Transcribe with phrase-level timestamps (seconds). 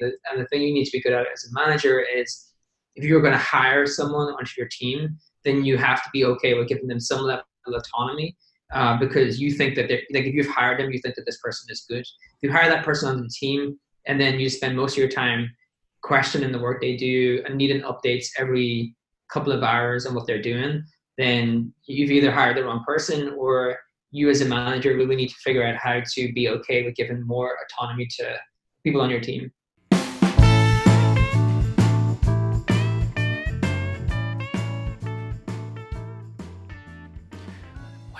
[0.00, 2.52] And the thing you need to be good at as a manager is
[2.96, 6.54] if you're going to hire someone onto your team, then you have to be okay
[6.54, 8.36] with giving them some level of autonomy
[8.72, 11.38] uh, because you think that they're like if you've hired them, you think that this
[11.38, 12.00] person is good.
[12.00, 15.08] If you hire that person on the team and then you spend most of your
[15.08, 15.50] time
[16.02, 18.94] questioning the work they do and needing updates every
[19.32, 20.82] couple of hours on what they're doing,
[21.16, 23.78] then you've either hired the wrong person or
[24.10, 27.26] you as a manager really need to figure out how to be okay with giving
[27.26, 28.36] more autonomy to
[28.84, 29.50] people on your team.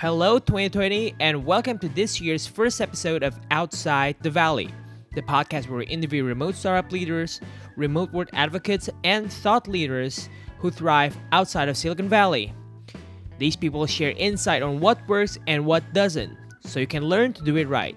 [0.04, 4.68] Hello, 2020, and welcome to this year's first episode of Outside the Valley,
[5.14, 7.40] the podcast where we interview remote startup leaders,
[7.74, 12.52] remote work advocates, and thought leaders who thrive outside of Silicon Valley.
[13.38, 17.42] These people share insight on what works and what doesn't, so you can learn to
[17.42, 17.96] do it right.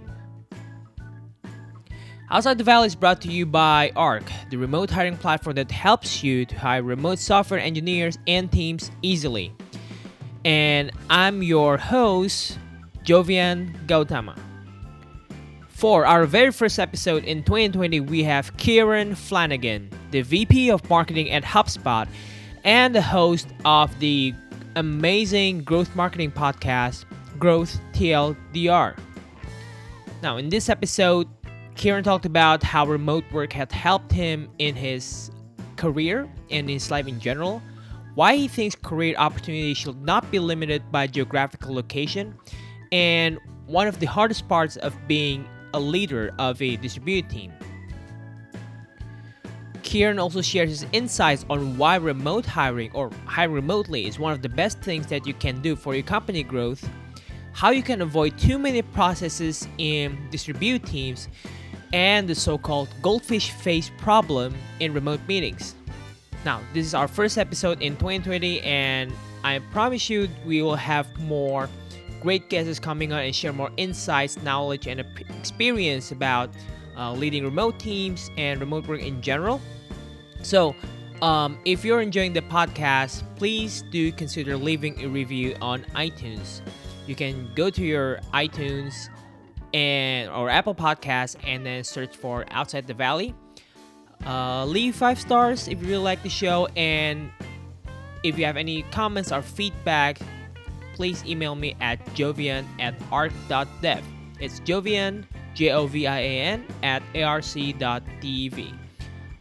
[2.32, 6.24] Outside the Valley is brought to you by ARC, the remote hiring platform that helps
[6.24, 9.54] you to hire remote software engineers and teams easily
[10.48, 12.58] and I'm your host,
[13.04, 14.34] Jovian Gautama.
[15.68, 21.30] For our very first episode in 2020, we have Kieran Flanagan, the VP of Marketing
[21.32, 22.08] at HubSpot
[22.64, 24.34] and the host of the
[24.78, 27.04] amazing growth marketing podcast,
[27.38, 28.98] Growth TLDR.
[30.24, 31.28] Now, in this episode,
[31.76, 35.30] Kieran talked about how remote work had helped him in his
[35.76, 37.62] career and his life in general
[38.18, 42.34] why he thinks career opportunities should not be limited by geographical location,
[42.92, 43.38] and
[43.68, 47.54] one of the hardest parts of being a leader of a distributed team.
[49.84, 54.42] Kieran also shares his insights on why remote hiring or hiring remotely is one of
[54.42, 56.90] the best things that you can do for your company growth,
[57.52, 61.28] how you can avoid too many processes in distributed teams,
[61.94, 65.76] and the so called goldfish face problem in remote meetings.
[66.48, 69.12] Now, this is our first episode in 2020, and
[69.44, 71.68] I promise you we will have more
[72.22, 75.02] great guests coming on and share more insights, knowledge, and
[75.42, 76.50] experience about
[76.96, 79.60] uh, leading remote teams and remote work in general.
[80.42, 80.74] So,
[81.22, 86.62] um, if you're enjoying the podcast, please do consider leaving a review on iTunes.
[87.08, 89.10] You can go to your iTunes
[89.74, 93.36] and or Apple Podcasts and then search for Outside the Valley
[94.26, 97.32] uh, leave five stars if you really like the show, and
[98.24, 100.20] if you have any comments or feedback,
[100.96, 104.04] please email me at jovian at arc.dev.
[104.40, 108.60] It's jovian, J O V I A N, at arc.dev.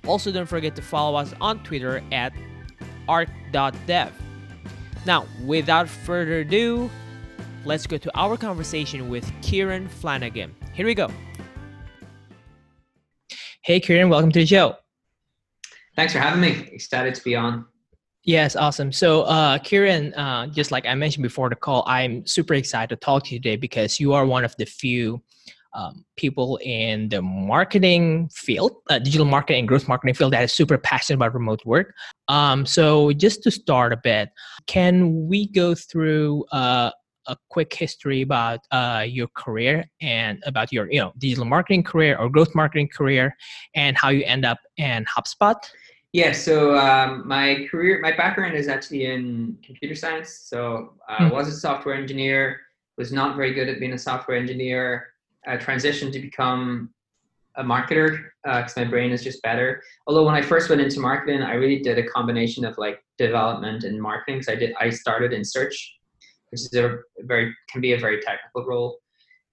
[0.07, 2.33] Also, don't forget to follow us on Twitter at
[3.09, 4.13] arc.dev.
[5.05, 6.91] Now, without further ado,
[7.65, 10.55] let's go to our conversation with Kieran Flanagan.
[10.73, 11.11] Here we go.
[13.67, 14.77] Hey, Kieran, welcome to the show.
[15.97, 16.69] Thanks for having me.
[16.71, 17.67] Excited to be on.
[18.23, 18.93] Yes, awesome.
[18.93, 23.05] So, uh, Kieran, uh, just like I mentioned before the call, I'm super excited to
[23.05, 25.21] talk to you today because you are one of the few
[25.75, 30.53] um, people in the marketing field, uh, digital marketing and growth marketing field that is
[30.53, 31.93] super passionate about remote work.
[32.29, 34.29] Um, so, just to start a bit,
[34.69, 36.93] can we go through uh,
[37.29, 42.17] a quick history about uh, your career and about your you know digital marketing career
[42.19, 43.35] or growth marketing career
[43.75, 45.57] and how you end up in HubSpot?
[46.13, 50.31] Yeah, so um, my career, my background is actually in computer science.
[50.45, 51.33] So I mm.
[51.33, 52.61] was a software engineer,
[52.97, 55.09] was not very good at being a software engineer.
[55.47, 56.91] I transitioned to become
[57.57, 59.83] a marketer because uh, my brain is just better.
[60.07, 63.85] Although when I first went into marketing, I really did a combination of like development
[63.85, 64.43] and marketing.
[64.43, 65.96] So I did, I started in search
[66.51, 68.99] which is a very can be a very technical role.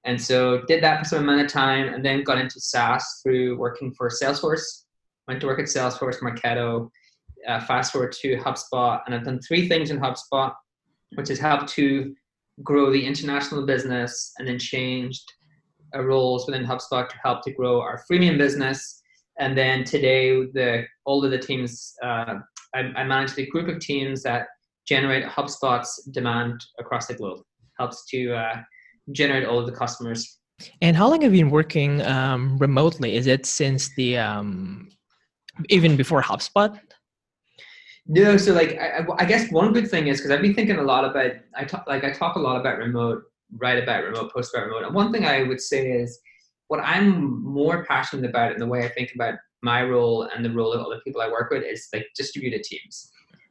[0.06, 3.58] And so did that for some amount of time, and then got into SaaS through
[3.58, 4.84] working for Salesforce.
[5.28, 6.90] Went to work at Salesforce, Marketo.
[7.48, 10.54] Uh, fast forward to HubSpot, and I've done three things in HubSpot,
[11.16, 12.16] which has helped to
[12.64, 15.24] grow the international business, and then changed
[15.94, 19.02] uh, roles within HubSpot to help to grow our freemium business.
[19.40, 22.36] And then today, the all of the teams, uh,
[22.74, 24.48] I, I manage the group of teams that
[24.88, 27.42] generate HubSpot's demand across the globe.
[27.80, 28.62] Helps to uh,
[29.12, 30.40] generate all of the customers.
[30.82, 33.16] And how long have you been working um, remotely?
[33.16, 34.90] Is it since the um,
[35.70, 36.80] even before HubSpot?
[38.06, 40.84] No, so like I, I guess one good thing is because I've been thinking a
[40.84, 43.24] lot about I talk like I talk a lot about remote,
[43.58, 46.20] write about remote, post about remote, and one thing I would say is
[46.68, 50.52] what I'm more passionate about in the way I think about my role and the
[50.52, 53.10] role of other people I work with is like distributed teams.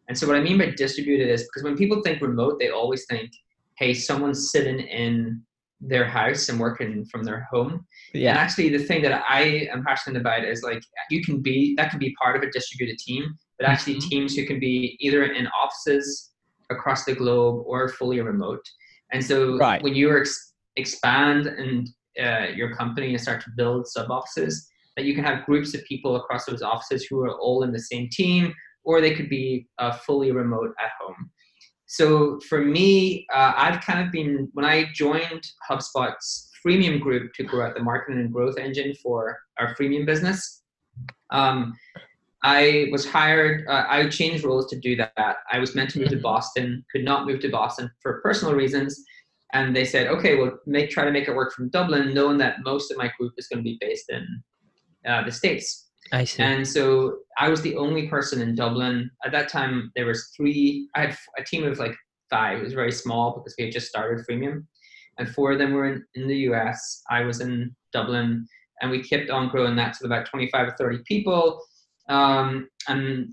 [0.09, 3.05] And so what I mean by distributed is because when people think remote, they always
[3.07, 3.31] think,
[3.77, 5.43] hey, someone's sitting in
[5.81, 7.85] their house and working from their home.
[8.13, 8.31] Yeah.
[8.31, 11.91] And actually, the thing that I am passionate about is like you can be that
[11.91, 14.09] can be part of a distributed team, but actually Mhm.
[14.09, 16.31] teams who can be either in offices
[16.71, 18.65] across the globe or fully remote.
[19.13, 19.83] And so Right.
[19.83, 21.89] when you ex- expand and
[22.23, 25.83] uh, your company and start to build sub offices, that you can have groups of
[25.85, 28.53] people across those offices who are all in the same team,
[28.85, 31.31] or they could be uh, fully remote at home.
[31.87, 37.45] So for me, uh, I've kind of been when I joined HubSpot's freemium group to
[37.45, 40.63] grow out the marketing and growth engine for our freemium business.
[41.31, 41.75] Um,
[42.43, 43.67] I was hired.
[43.69, 45.37] Uh, I changed roles to do that.
[45.53, 46.23] I was meant to move to Mhm.
[46.23, 49.05] Boston, could not move to Boston for personal reasons,
[49.53, 52.63] and they said, "Okay, well, make try to make it work from Dublin, knowing that
[52.65, 54.27] most of my group is going to be based in
[55.07, 56.43] uh, the states." I see.
[56.43, 59.91] And so I was the only person in Dublin at that time.
[59.97, 60.89] There was three.
[60.95, 61.95] I had a team of like
[62.29, 62.59] five.
[62.59, 64.67] It was very small because we had just started freemium,
[65.19, 67.03] and four of them were in, in the U.S.
[67.11, 68.47] I was in Dublin,
[68.83, 71.61] and we kept on growing that to about 25 or 30 people.
[72.09, 73.29] Um, and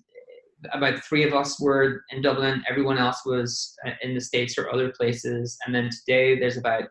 [0.74, 2.64] about three of us were in Dublin.
[2.70, 5.58] Everyone else was uh, in the states or other places.
[5.66, 6.84] And then today there's about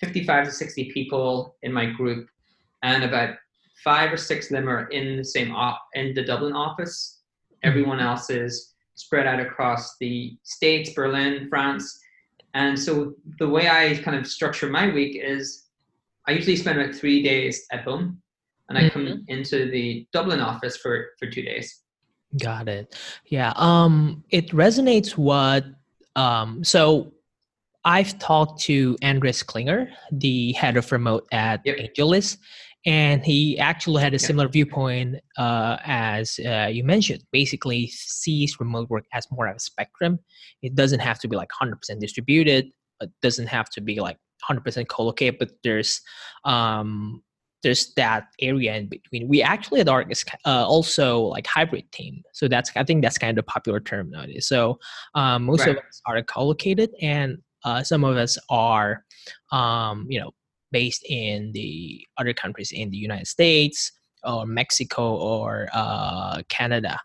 [0.00, 2.28] 55 to 60 people in my group,
[2.82, 3.36] and about
[3.82, 7.20] five or six of them are in the same op- in the Dublin office.
[7.62, 11.98] Everyone else is spread out across the states, Berlin, France.
[12.54, 15.68] And so the way I kind of structure my week is
[16.28, 18.20] I usually spend about three days at home
[18.68, 21.82] and I come into the Dublin office for, for two days.
[22.40, 22.96] Got it.
[23.26, 23.52] Yeah.
[23.56, 25.64] Um, it resonates what
[26.14, 27.12] um so
[27.84, 31.76] I've talked to Andreas Klinger, the head of remote at Yep.
[31.78, 32.38] AngelList,
[32.84, 37.22] and he actually had a similar viewpoint uh, as uh, you mentioned.
[37.30, 40.18] Basically, sees remote work as more of a spectrum.
[40.62, 42.70] It doesn't have to be like 100% distributed.
[43.00, 44.18] It doesn't have to be like
[44.48, 46.00] 100% co-located, but there's
[46.44, 47.22] um,
[47.62, 49.28] there's that area in between.
[49.28, 52.22] We actually at ARC is uh, also like hybrid team.
[52.32, 54.48] So that's I think that's kind of a popular term nowadays.
[54.48, 54.80] So
[55.14, 59.04] um, most of us are co-located, and uh, some of us are,
[59.52, 60.32] um, you know,
[60.72, 63.92] based in the other countries in the United States
[64.24, 66.98] or Mexico or uh, Canada.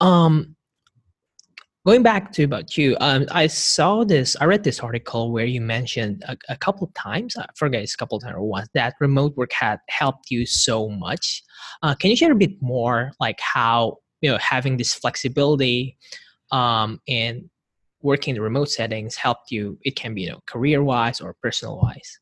[0.00, 0.56] Um,
[1.86, 4.36] going back to about you, um, I saw this.
[4.40, 7.36] I read this article where you mentioned a, a couple of times.
[7.36, 10.46] I forget it's a couple of times or once that remote work had helped you
[10.46, 11.42] so much.
[11.82, 15.96] Uh, can you share a bit more, like how you know having this flexibility
[16.50, 17.48] um, and
[18.02, 19.78] working in the remote settings helped you?
[19.82, 22.18] It can be you know career wise or personal wise.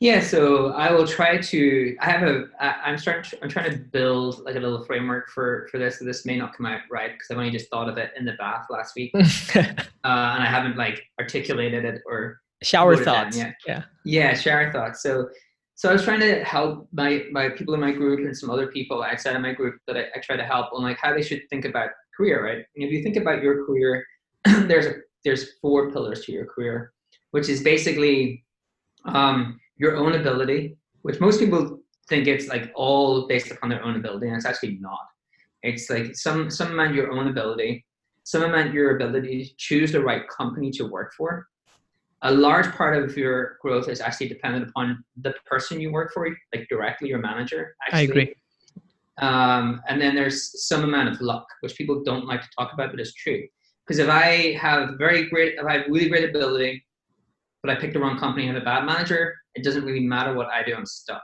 [0.00, 1.96] Yeah, so I will try to.
[2.00, 2.46] I have a.
[2.58, 3.30] I, I'm starting.
[3.30, 5.98] To, I'm trying to build like a little framework for for this.
[5.98, 8.24] So this may not come out right because I've only just thought of it in
[8.24, 9.20] the bath last week, uh,
[9.54, 13.36] and I haven't like articulated it or Shower wrote it down thoughts.
[13.36, 13.54] yet.
[13.66, 13.82] Yeah.
[14.04, 15.02] Yeah, shower thoughts.
[15.02, 15.28] So,
[15.74, 18.66] so I was trying to help my my people in my group and some other
[18.66, 21.22] people outside of my group that I, I try to help on like how they
[21.22, 22.44] should think about career.
[22.44, 22.64] Right?
[22.76, 24.04] And if you think about your career,
[24.44, 24.94] there's a
[25.24, 26.92] there's four pillars to your career,
[27.30, 28.44] which is basically
[29.06, 33.96] um, your own ability, which most people think it's like all based upon their own
[33.96, 35.06] ability, and it's actually not.
[35.62, 37.84] It's like some some amount your own ability,
[38.24, 41.46] some amount your ability to choose the right company to work for.
[42.22, 46.28] A large part of your growth is actually dependent upon the person you work for,
[46.54, 47.74] like directly your manager.
[47.86, 47.98] Actually.
[47.98, 48.34] I agree.
[49.22, 52.90] Um, and then there's some amount of luck, which people don't like to talk about,
[52.90, 53.42] but it's true.
[53.86, 56.84] Because if I have very great, if I have really great ability,
[57.62, 60.48] but I pick the wrong company and a bad manager, it doesn't really matter what
[60.48, 61.22] I do, I'm stuck.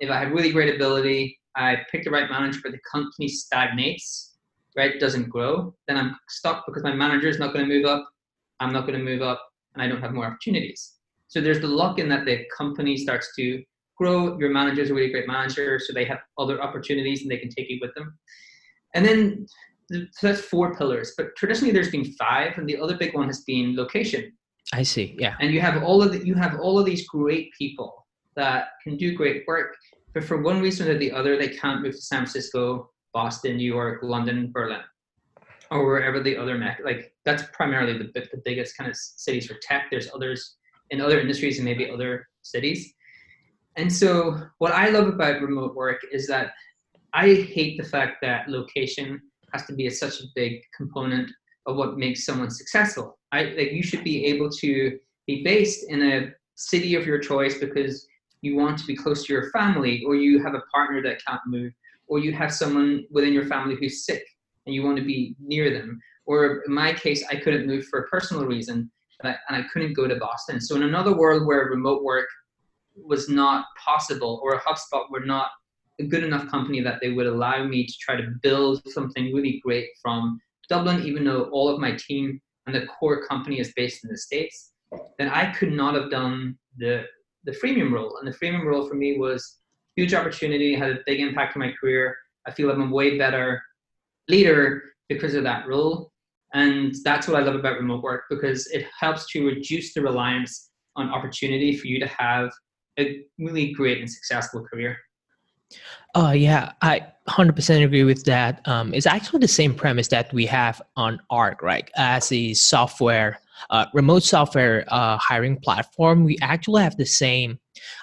[0.00, 4.36] If I have really great ability, I pick the right manager, but the company stagnates,
[4.76, 8.06] right, doesn't grow, then I'm stuck because my manager is not going to move up,
[8.60, 9.42] I'm not going to move up,
[9.74, 10.94] and I don't have more opportunities.
[11.28, 13.62] So there's the luck in that the company starts to
[13.96, 14.38] grow.
[14.38, 17.48] Your manager is a really great manager, so they have other opportunities and they can
[17.48, 18.18] take you with them.
[18.94, 19.46] And then
[19.90, 23.42] so that's four pillars, but traditionally there's been five, and the other big one has
[23.42, 24.32] been location
[24.72, 25.16] I see.
[25.18, 25.36] Yeah.
[25.40, 28.96] and you have all of the, you have all of these great people that can
[28.96, 29.76] do great work,
[30.12, 33.72] but for one reason or the other, they can't move to San Francisco, Boston, New
[33.72, 34.80] York, London, Berlin,
[35.70, 36.80] or wherever the other mech.
[36.84, 39.84] Like that's primarily the the biggest kind of cities for tech.
[39.90, 40.56] There's others
[40.90, 42.92] in other industries and maybe other cities.
[43.76, 46.52] And so, what I love about remote work is that
[47.12, 49.20] I hate the fact that location
[49.52, 51.30] has to be a, such a big component
[51.66, 53.18] of what makes someone successful.
[53.32, 57.58] I like you should be able to be based in a city of your choice
[57.58, 58.06] because
[58.42, 61.40] you want to be close to your family, or you have a partner that can't
[61.46, 61.72] move,
[62.06, 64.24] or you have someone within your family who's sick
[64.66, 65.98] and you want to be near them.
[66.26, 69.68] Or in my case, I couldn't move for a personal reason, and I, and I
[69.72, 70.60] couldn't go to Boston.
[70.60, 72.26] So in another world where remote work
[72.96, 75.50] was not possible, or HubSpot were not
[75.98, 79.60] a good enough company that they would allow me to try to build something really
[79.64, 84.04] great from Dublin, even though all of my team and the core company is based
[84.04, 84.72] in the States,
[85.18, 87.04] then I could not have done the
[87.44, 88.18] the freemium role.
[88.18, 89.58] And the freemium role for me was
[89.94, 92.16] huge opportunity, had a big impact on my career.
[92.46, 93.62] I feel I'm a way better
[94.28, 96.10] leader because of that role.
[96.54, 100.70] And that's what I love about remote work because it helps to reduce the reliance
[100.96, 102.50] on opportunity for you to have
[102.98, 104.96] a really great and successful career.
[106.14, 108.66] Uh, yeah, I 100% agree with that.
[108.66, 111.90] Um, it's actually the same premise that we have on ARC, right?
[111.96, 113.38] As a software,
[113.70, 117.58] uh, remote software uh, hiring platform, we actually have the same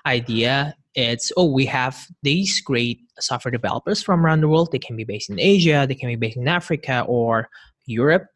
[0.06, 0.76] idea.
[0.96, 4.72] It's, oh, we have these great software developers from around the world.
[4.72, 7.50] They can be based in Asia, they can be based in Africa or
[7.86, 8.28] Europe.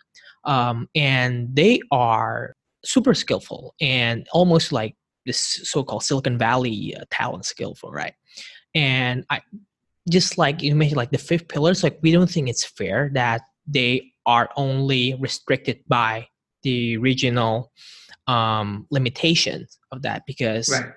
[0.44, 2.56] Um, and they are
[2.86, 8.14] super skillful and almost like this so-called Silicon Valley uh, talent skillful, right?
[8.78, 9.42] And I
[10.08, 13.42] just like you mentioned, like the fifth pillars, like we don't think it's fair that
[13.66, 16.28] they are only restricted by
[16.62, 17.72] the regional
[18.28, 20.94] um, limitations of that because right.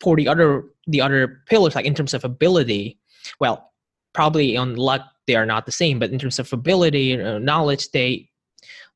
[0.00, 2.98] for the other the other pillars, like in terms of ability,
[3.38, 3.72] well,
[4.12, 7.90] probably on luck they are not the same, but in terms of ability, uh, knowledge,
[7.92, 8.28] they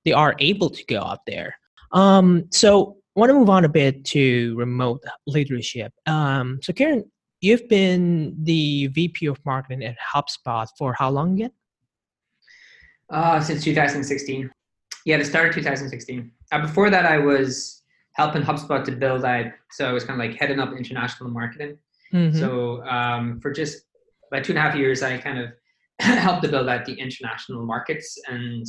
[0.05, 1.55] they are able to go out there.
[1.93, 5.93] Um, so I want to move on a bit to remote leadership.
[6.07, 7.05] Um, so Kieran,
[7.43, 11.51] you've been the VP of marketing at HubSpot for how long again?
[13.11, 14.51] Uh, since 2016.
[15.05, 16.31] Yeah, the start of 2016.
[16.51, 17.83] Uh, before that, I was
[18.13, 19.47] helping HubSpot to build out.
[19.73, 21.77] So I was kind of like heading up international marketing.
[22.15, 22.39] Mm-hmm.
[22.39, 23.83] So um, for just
[24.31, 25.51] about two and a half years, I kind of
[25.99, 28.67] helped to build out the international markets and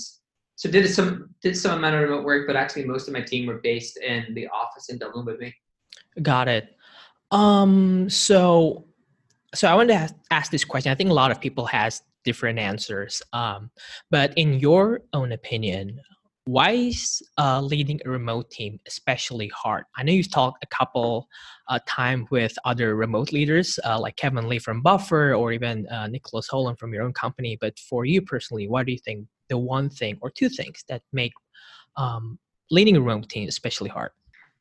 [0.55, 3.47] so did some did some amount of remote work, but actually most of my team
[3.47, 5.53] were based in the office in Dublin with me.
[6.21, 6.75] Got it.
[7.33, 8.85] Um, so,
[9.55, 10.91] so I wanted to ask, this question.
[10.91, 13.21] I think a lot of people has different answers.
[13.33, 13.71] Um,
[14.11, 15.99] but in your own opinion,
[16.45, 19.85] why is uh, leading a remote team especially hard?
[19.97, 21.27] I know you've talked a couple
[21.69, 26.07] uh, time with other remote leaders uh, like Kevan Lee from Buffer or even uh,
[26.07, 27.57] Nicholas Holland from your own company.
[27.59, 31.01] But for you personally, why do you think the one thing or two things that
[31.13, 31.33] make
[31.95, 32.37] um,
[32.69, 34.11] leading a remote team especially hard?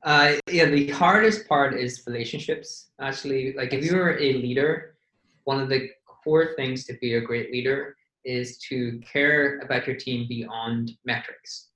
[0.05, 2.91] Uh, yeah, the hardest part is relationships.
[3.01, 4.97] Actually, like if you're a leader,
[5.45, 9.97] one of the core things to be a great leader is to care about your
[9.97, 11.69] team beyond metrics,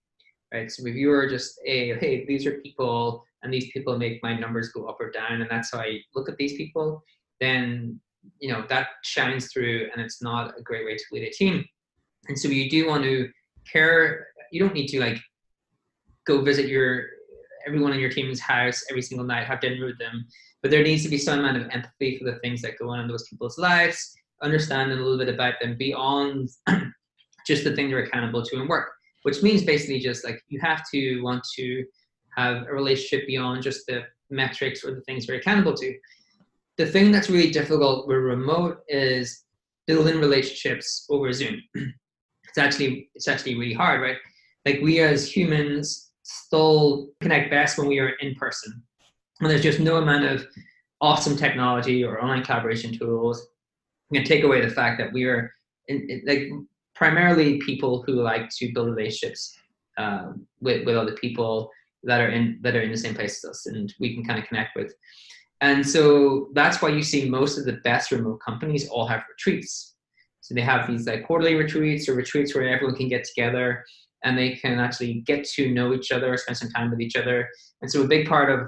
[0.52, 0.70] right?
[0.70, 4.36] So if you are just a hey, these are people, and these people make my
[4.36, 7.04] numbers go up or down, and that's how I look at these people,
[7.40, 8.00] then
[8.40, 11.64] you know that shines through, and it's not a great way to lead a team.
[12.28, 13.30] And so you do want to
[13.70, 14.28] care.
[14.50, 15.18] You don't need to like
[16.26, 17.06] go visit your
[17.66, 20.26] everyone in your team's house every single night, have dinner with them.
[20.62, 23.00] But there needs to be some amount of empathy for the things that go on
[23.00, 26.48] in those people's lives, understanding a little bit about them beyond
[27.46, 28.90] just the thing they're accountable to in work.
[29.22, 31.84] Which means basically just like you have to want to
[32.36, 35.94] have a relationship beyond just the metrics or the things you're accountable to.
[36.76, 39.44] The thing that's really difficult with remote is
[39.86, 41.60] building relationships over Zoom.
[41.74, 44.16] it's actually it's actually really hard, right?
[44.64, 48.82] Like we as humans still connect best when we are in person.
[49.40, 50.46] And there's just no amount of
[51.00, 53.48] awesome technology or online collaboration tools
[54.12, 55.52] can take away the fact that we are
[55.88, 56.48] in, in, like
[56.94, 59.56] primarily people who like to build relationships
[59.98, 61.70] um, with, with other people
[62.02, 64.38] that are in that are in the same place as us and we can kind
[64.38, 64.94] of connect with.
[65.60, 69.94] And so that's why you see most of the best remote companies all have retreats.
[70.40, 73.84] So they have these like quarterly retreats or retreats where everyone can get together
[74.24, 77.48] and they can actually get to know each other, spend some time with each other.
[77.82, 78.66] And so a big part of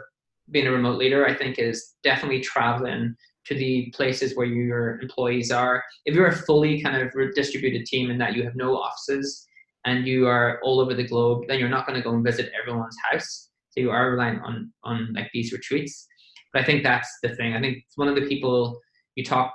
[0.50, 3.14] being a remote leader, I think, is definitely traveling
[3.47, 5.83] to the places where your employees are.
[6.05, 9.47] If you're a fully kind of distributed team and that you have no offices
[9.85, 12.52] and you are all over the globe, then you're not going to go and visit
[12.61, 13.49] everyone's house.
[13.71, 16.07] So you are relying on on like these retreats.
[16.52, 17.55] But I think that's the thing.
[17.55, 18.78] I think one of the people
[19.14, 19.55] you talk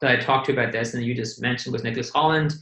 [0.00, 2.54] that I talked to about this and you just mentioned was Nicholas Holland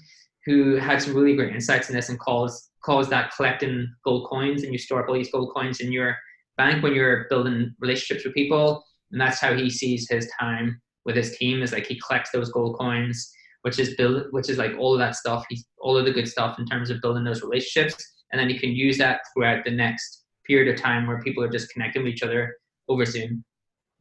[0.44, 4.64] who had some really great insights in this and calls calls that collecting gold coins
[4.64, 6.16] and you store up all these gold coins in your
[6.56, 8.84] bank when you're building relationships with people.
[9.12, 12.50] And that's how he sees his time with his team is like he collects those
[12.50, 13.32] gold coins
[13.62, 15.44] which is build which is like all of that stuff.
[15.48, 17.96] He's all of the good stuff in terms of building those relationships.
[18.32, 21.48] And then you can use that throughout the next period of time where people are
[21.48, 22.56] just connecting with each other
[22.88, 23.44] over zoom.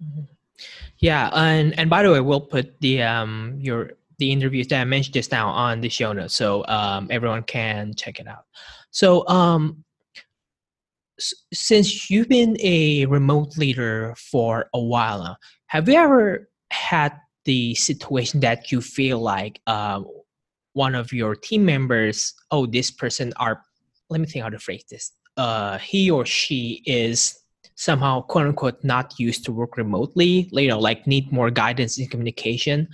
[0.03, 0.21] Mm-hmm.
[0.97, 3.91] yeah and and by the way we'll put the um your
[4.21, 7.93] the interviews that I mentioned just now on the show notes, so um, everyone can
[7.95, 8.45] check it out.
[8.91, 9.83] So, um,
[11.51, 15.37] since you've been a remote leader for a while now,
[15.67, 17.13] have you ever had
[17.45, 20.01] the situation that you feel like uh,
[20.73, 23.63] one of your team members, oh, this person are,
[24.09, 27.39] let me think how to phrase this, uh, he or she is
[27.81, 32.07] somehow quote unquote not used to work remotely you know like need more guidance in
[32.07, 32.87] communication.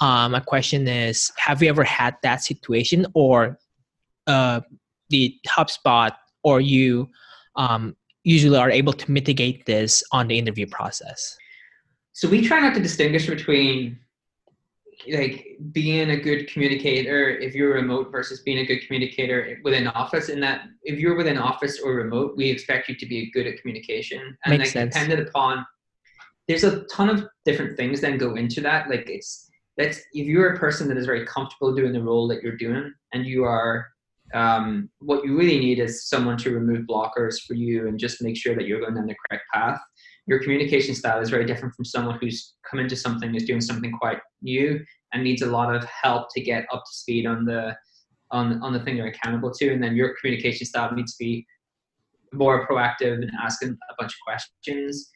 [0.00, 3.58] Um, my question is have you ever had that situation or
[4.26, 4.60] uh,
[5.08, 7.08] the hubspot or you
[7.56, 11.38] um, usually are able to mitigate this on the interview process?
[12.12, 13.98] So we try not to distinguish between
[15.12, 20.28] like being a good communicator if you're remote versus being a good communicator within office
[20.28, 23.60] in that if you're within office or remote we expect you to be good at
[23.60, 24.94] communication and Makes like sense.
[24.94, 25.64] dependent upon
[26.48, 30.54] there's a ton of different things that go into that like it's that's if you're
[30.54, 33.86] a person that is very comfortable doing the role that you're doing and you are
[34.32, 38.36] um, what you really need is someone to remove blockers for you and just make
[38.36, 39.80] sure that you're going down the correct path
[40.26, 43.92] your communication style is very different from someone who's come into something is doing something
[43.92, 44.80] quite new
[45.12, 47.74] and needs a lot of help to get up to speed on the
[48.30, 49.72] on on the thing they're accountable to.
[49.72, 51.46] And then your communication style needs to be
[52.32, 55.10] more proactive and asking a bunch of questions.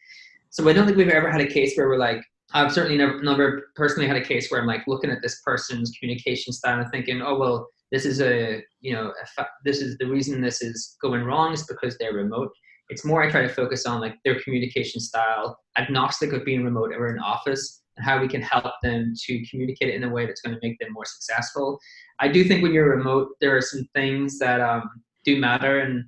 [0.51, 2.23] So i don't think we've ever had a case where we're like
[2.55, 5.93] i've certainly never never personally had a case where i'm like looking at this person's
[5.99, 10.07] communication style and thinking oh well this is a you know a this is the
[10.07, 12.51] reason this is going wrong is because they're remote.
[12.91, 16.93] It's more I try to focus on like their communication style, agnostic of being remote
[16.93, 20.41] or in office, how we can help them to communicate it in a way that's
[20.41, 21.79] going to make them more successful.
[22.21, 24.89] I do think when you're remote, there are some things that um,
[25.25, 26.05] do matter, and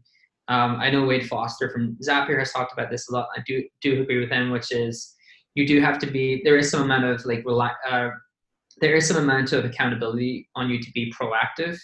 [0.49, 3.29] um, I know Wade Foster from Zapier has talked about this a lot.
[3.37, 5.15] I do do agree with him, which is
[5.55, 7.45] you do have to be there is some amount of like
[7.89, 8.11] uh,
[8.81, 11.79] there is some amount of accountability on you to be proactive.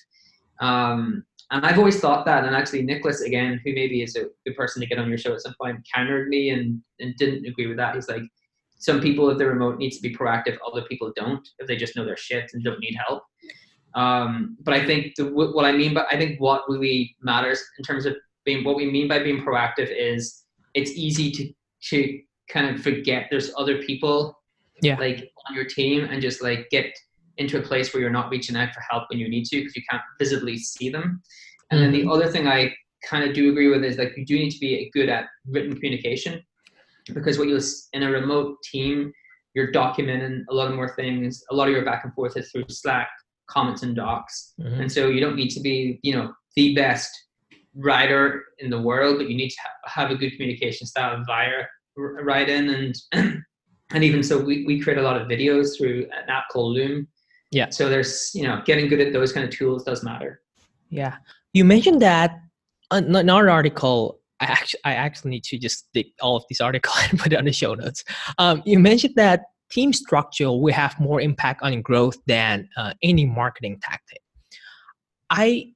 [0.60, 4.56] Um, and I've always thought that, and actually Nicholas again, who maybe is a good
[4.56, 7.68] person to get on your show at some point, countered me and, and didn't agree
[7.68, 7.94] with that.
[7.94, 8.22] He's like,
[8.78, 11.96] some people if they're remote needs to be proactive, other people don't if they just
[11.96, 13.22] know their shit and don't need help.
[13.94, 17.84] Um, but I think the, what I mean, but I think what really matters in
[17.84, 21.52] terms of being what we mean by being proactive is it's easy to
[21.90, 24.38] to kind of forget there's other people
[24.82, 26.86] yeah like on your team and just like get
[27.38, 29.76] into a place where you're not reaching out for help when you need to because
[29.76, 31.22] you can't visibly see them.
[31.70, 32.10] And then the mm-hmm.
[32.10, 34.90] other thing I kind of do agree with is like you do need to be
[34.92, 36.42] good at written communication
[37.14, 39.12] because what you'll in a remote team
[39.54, 41.42] you're documenting a lot of more things.
[41.50, 43.08] A lot of your back and forth is through Slack,
[43.48, 44.82] comments, and docs, mm-hmm.
[44.82, 47.10] and so you don't need to be you know the best
[47.74, 51.64] writer in the world, but you need to have a good communication style via
[51.96, 52.94] writing and
[53.92, 57.08] and even so we, we create a lot of videos through an app called Loom
[57.50, 57.70] yeah.
[57.70, 60.42] So there's, you know, getting good at those kind of tools does matter.
[60.90, 61.16] Yeah.
[61.52, 62.40] You mentioned that
[62.90, 64.20] another article.
[64.40, 67.38] I actually, I actually need to just take all of these articles and put it
[67.38, 68.04] on the show notes.
[68.38, 73.24] Um, you mentioned that team structure will have more impact on growth than uh, any
[73.24, 74.20] marketing tactic.
[75.30, 75.72] I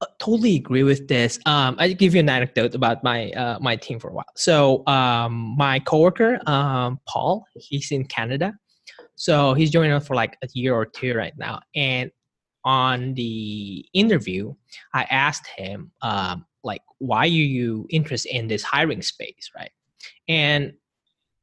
[0.00, 1.38] uh, totally agree with this.
[1.46, 4.24] Um, I give you an anecdote about my uh, my team for a while.
[4.36, 8.54] So um, my coworker um, Paul, he's in Canada,
[9.16, 11.60] so he's joining us for like a year or two right now.
[11.74, 12.10] And
[12.64, 14.54] on the interview,
[14.94, 19.70] I asked him, um, like, why are you interested in this hiring space, right?
[20.28, 20.72] And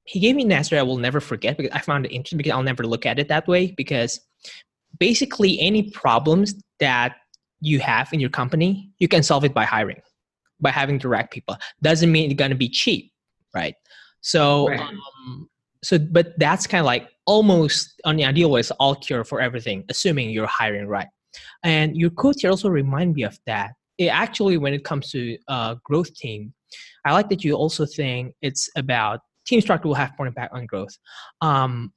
[0.05, 2.51] he gave me an answer I will never forget because I found it interesting because
[2.51, 4.19] I'll never look at it that way because
[4.99, 7.15] basically any problems that
[7.59, 10.01] you have in your company, you can solve it by hiring,
[10.59, 11.55] by having direct people.
[11.81, 13.11] Doesn't mean it's going to be cheap,
[13.53, 13.75] right?
[14.21, 14.79] So, right.
[14.79, 15.49] Um,
[15.83, 19.41] so, but that's kind of like almost on the ideal way, it's all cure for
[19.41, 21.07] everything, assuming you're hiring right.
[21.63, 23.71] And your quote here also remind me of that.
[23.97, 26.53] It actually, when it comes to uh, growth team,
[27.05, 30.65] I like that you also think it's about team structure will have more impact on
[30.65, 30.97] growth.
[31.41, 31.91] Um,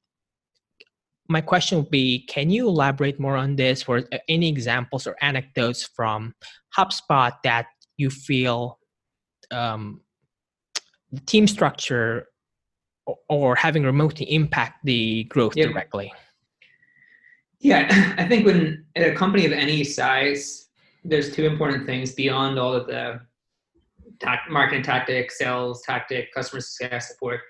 [1.28, 5.16] my question would be can you elaborate more on this for uh, any examples or
[5.22, 6.34] anecdotes from
[6.76, 8.78] hubspot that you feel
[9.50, 10.00] um,
[11.26, 12.26] team structure
[13.28, 15.70] or having remotely impact the growth yep.
[15.70, 16.12] directly?
[17.60, 20.63] Yeah, I think when at a company of any size,
[21.04, 23.20] there's two important things beyond all of the
[24.48, 27.40] marketing tactic, sales tactic, customer success support.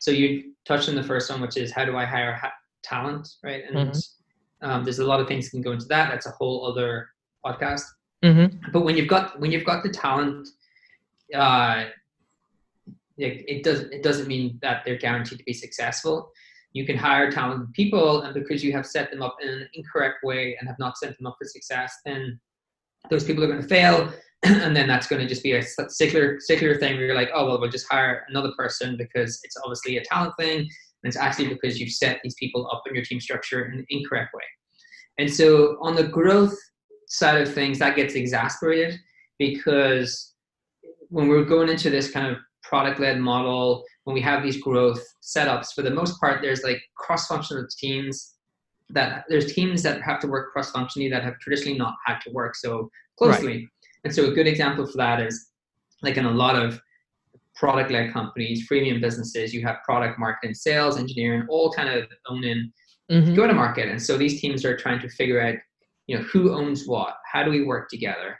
[0.00, 3.28] So you touched on the first one, which is how do I hire ha- talent,
[3.42, 3.62] right?
[3.68, 4.68] And mm-hmm.
[4.68, 6.10] um, there's a lot of things can go into that.
[6.10, 7.08] That's a whole other
[7.44, 7.82] podcast.
[8.24, 8.70] Mm-hmm.
[8.72, 10.48] But when you've got when you've got the talent,
[11.34, 11.84] uh,
[13.18, 16.32] it, it doesn't it doesn't mean that they're guaranteed to be successful.
[16.72, 20.18] You can hire talented people, and because you have set them up in an incorrect
[20.24, 22.38] way and have not set them up for success, then
[23.10, 26.38] those people are going to fail and then that's going to just be a secular
[26.40, 29.96] secular thing where you're like oh well we'll just hire another person because it's obviously
[29.96, 30.68] a talent thing
[31.06, 33.86] and it's actually because you've set these people up in your team structure in an
[33.90, 34.42] incorrect way.
[35.18, 36.56] And so on the growth
[37.06, 38.98] side of things that gets exasperated
[39.38, 40.34] because
[41.08, 45.00] when we're going into this kind of product led model when we have these growth
[45.22, 48.34] setups for the most part there's like cross functional teams
[48.90, 52.30] that there's teams that have to work cross functionally that have traditionally not had to
[52.30, 53.66] work so closely right.
[54.04, 55.50] and so a good example for that is
[56.02, 56.80] like in a lot of
[57.54, 62.70] product led companies freemium businesses you have product marketing sales engineering all kind of owning
[63.10, 63.34] mm-hmm.
[63.34, 65.54] go to market and so these teams are trying to figure out
[66.06, 68.38] you know who owns what how do we work together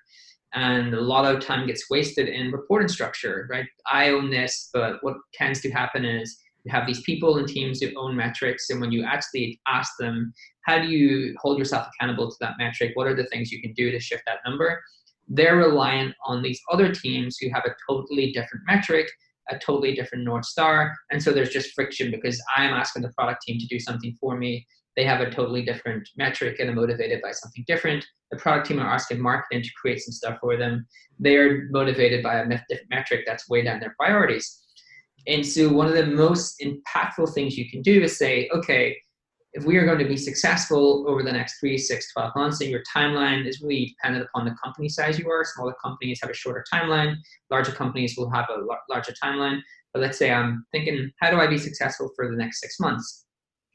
[0.54, 5.02] and a lot of time gets wasted in reporting structure right i own this but
[5.02, 8.80] what tends to happen is you have these people and teams who own metrics and
[8.80, 10.32] when you actually ask them
[10.64, 13.72] how do you hold yourself accountable to that metric what are the things you can
[13.74, 14.82] do to shift that number
[15.28, 19.08] they're reliant on these other teams who have a totally different metric
[19.50, 23.42] a totally different north star and so there's just friction because i'm asking the product
[23.42, 27.20] team to do something for me they have a totally different metric and are motivated
[27.20, 28.04] by something different.
[28.30, 30.86] The product team are asking marketing to create some stuff for them.
[31.20, 34.62] They are motivated by a different metric that's way down their priorities.
[35.26, 38.96] And so, one of the most impactful things you can do is say, okay,
[39.52, 42.70] if we are going to be successful over the next three, six, 12 months, and
[42.70, 45.44] your timeline is really dependent upon the company size you are.
[45.44, 47.16] Smaller companies have a shorter timeline,
[47.50, 49.60] larger companies will have a larger timeline.
[49.92, 53.26] But let's say I'm thinking, how do I be successful for the next six months?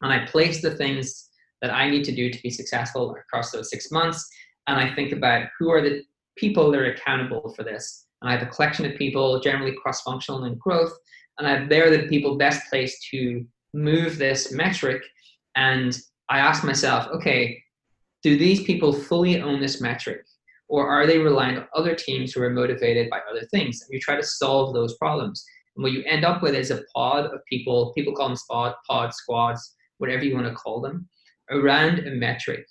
[0.01, 1.29] and I place the things
[1.61, 4.27] that I need to do to be successful across those six months.
[4.67, 6.03] And I think about who are the
[6.35, 8.07] people that are accountable for this.
[8.21, 10.93] And I have a collection of people, generally cross functional and growth,
[11.39, 15.03] and they're the people best placed to move this metric.
[15.55, 15.97] And
[16.29, 17.61] I ask myself, okay,
[18.23, 20.21] do these people fully own this metric?
[20.69, 23.81] Or are they relying on other teams who are motivated by other things?
[23.81, 25.43] And you try to solve those problems.
[25.75, 28.75] And what you end up with is a pod of people, people call them pod,
[28.89, 31.09] pod squads, whatever you want to call them,
[31.49, 32.65] around a metric.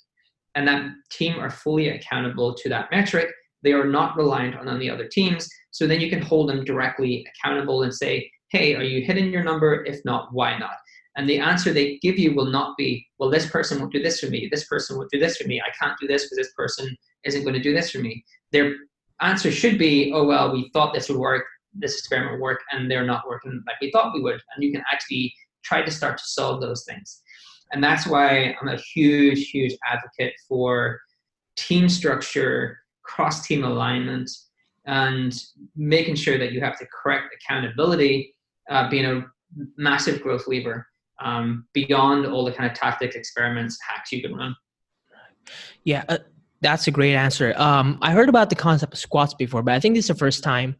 [0.55, 3.29] And that team are fully accountable to that metric.
[3.63, 5.49] They are not reliant on any other teams.
[5.71, 9.45] So then you can hold them directly accountable and say, hey, are you hitting your
[9.45, 9.85] number?
[9.85, 10.77] If not, why not?
[11.17, 14.21] And the answer they give you will not be, well, this person won't do this
[14.21, 14.49] for me.
[14.51, 15.61] This person won't do this for me.
[15.61, 18.25] I can't do this because this person isn't going to do this for me.
[18.53, 18.75] Their
[19.21, 21.45] answer should be, oh, well, we thought this would work.
[21.75, 24.41] This experiment would work, and they're not working like we thought we would.
[24.55, 25.33] And you can actually
[25.63, 27.23] try to start to solve those things.
[27.73, 31.01] And that's why I'm a huge, huge advocate for
[31.57, 34.31] team structure, cross team alignment,
[34.87, 35.33] and
[35.77, 38.35] making sure that you have the correct accountability
[38.69, 39.25] uh, being a
[39.77, 40.87] massive growth lever
[41.23, 44.55] um, beyond all the kind of tactics, experiments, hacks you can run.
[45.85, 46.19] Yeah, uh,
[46.61, 47.55] that's a great answer.
[47.57, 50.15] Um, I heard about the concept of squads before, but I think this is the
[50.15, 50.77] first time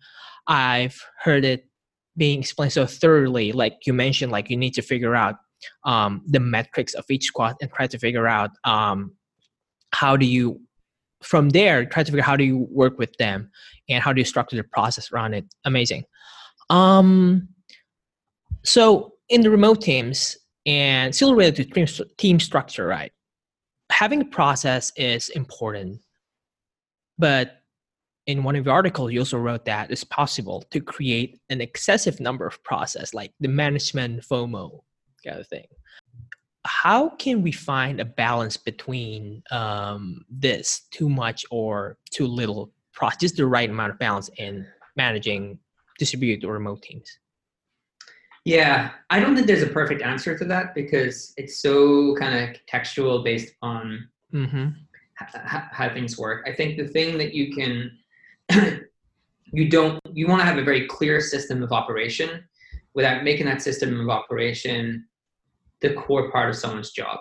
[0.47, 1.71] I've heard it
[2.17, 5.37] being explained so thoroughly like you mentioned like you need to figure out
[5.85, 9.13] um, the metrics of each squad and try to figure out um,
[9.93, 10.61] how do you
[11.23, 13.51] from there try to figure out how do you work with them
[13.89, 16.05] and how do you structure the process around it amazing
[16.69, 17.49] um,
[18.65, 23.13] so in the remote teams and still related to team, structure right
[23.91, 26.01] having a process is important
[27.19, 27.61] but
[28.27, 32.21] in one of your articles, you also wrote that it's possible to create an excessive
[32.21, 34.81] number of process, like the management FOMO
[35.25, 35.67] kind of thing.
[36.65, 43.21] How can we find a balance between um, this too much or too little, process,
[43.21, 45.59] just the right amount of balance in managing
[45.99, 47.19] distributed or remote teams?
[48.45, 52.57] Yeah, I don't think there's a perfect answer to that because it's so kind of
[52.57, 54.69] contextual based on mm-hmm.
[55.15, 56.47] how, how things work.
[56.49, 57.91] I think the thing that you can
[59.53, 62.43] you don't you want to have a very clear system of operation
[62.95, 65.07] without making that system of operation
[65.81, 67.19] the core part of someone's job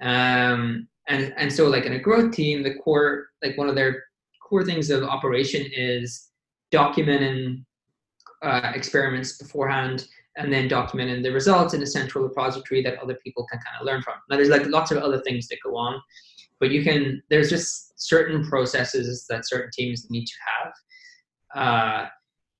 [0.00, 4.04] um, and and so like in a growth team the core like one of their
[4.42, 6.30] core things of operation is
[6.72, 7.64] documenting
[8.42, 13.46] uh, experiments beforehand and then documenting the results in a central repository that other people
[13.50, 14.14] can kind of learn from.
[14.28, 16.00] Now there's like lots of other things that go on
[16.60, 21.62] but you can there's just certain processes that certain teams need to have.
[21.62, 22.08] Uh,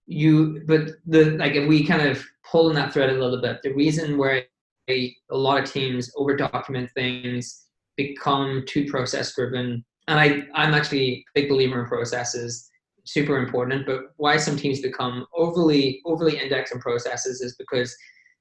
[0.07, 3.63] you but the like if we kind of pull in that thread a little bit
[3.63, 4.43] the reason where
[4.89, 10.75] a, a lot of teams over document things become too process driven and i i'm
[10.75, 12.70] actually a big believer in processes
[13.13, 17.97] super important but why some teams become overly overly indexed in processes is because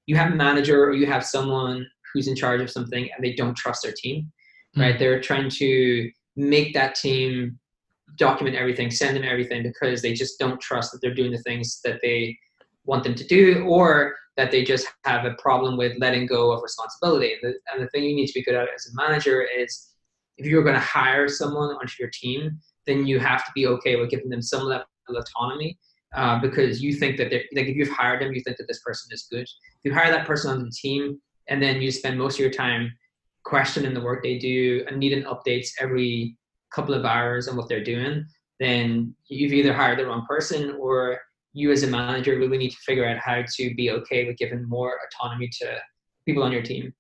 [0.06, 3.34] you have a manager or you have someone who's in charge of something and they
[3.34, 4.32] don't trust their team
[4.78, 4.96] right?
[4.96, 5.00] Mm.
[5.00, 7.60] They're trying to make that team
[8.16, 11.80] document everything, send them everything because they just don't trust that they're doing the things
[11.84, 12.38] that they
[12.86, 16.64] want them to do, or that they just have a problem with letting go of
[16.64, 17.34] responsibility.
[17.34, 19.90] And the, and the thing you need to be good at as a manager is
[20.38, 23.96] if you're going to hire someone onto your team, then you have to be okay
[23.96, 25.78] with giving them some level of autonomy
[26.16, 28.82] uh, because you think that they're like if you've hired them, you think that this
[28.82, 29.44] person is good.
[29.44, 32.52] If you hire that person on the team and then you spend most of your
[32.52, 32.92] time
[33.44, 36.38] questioning the work they do and needing updates every
[36.74, 38.26] couple of hours on what they're doing,
[38.60, 41.20] then you've either hired the wrong person or
[41.54, 44.68] you as a manager really need to figure out how to be okay with giving
[44.68, 45.78] more autonomy to
[46.26, 46.94] people on your team.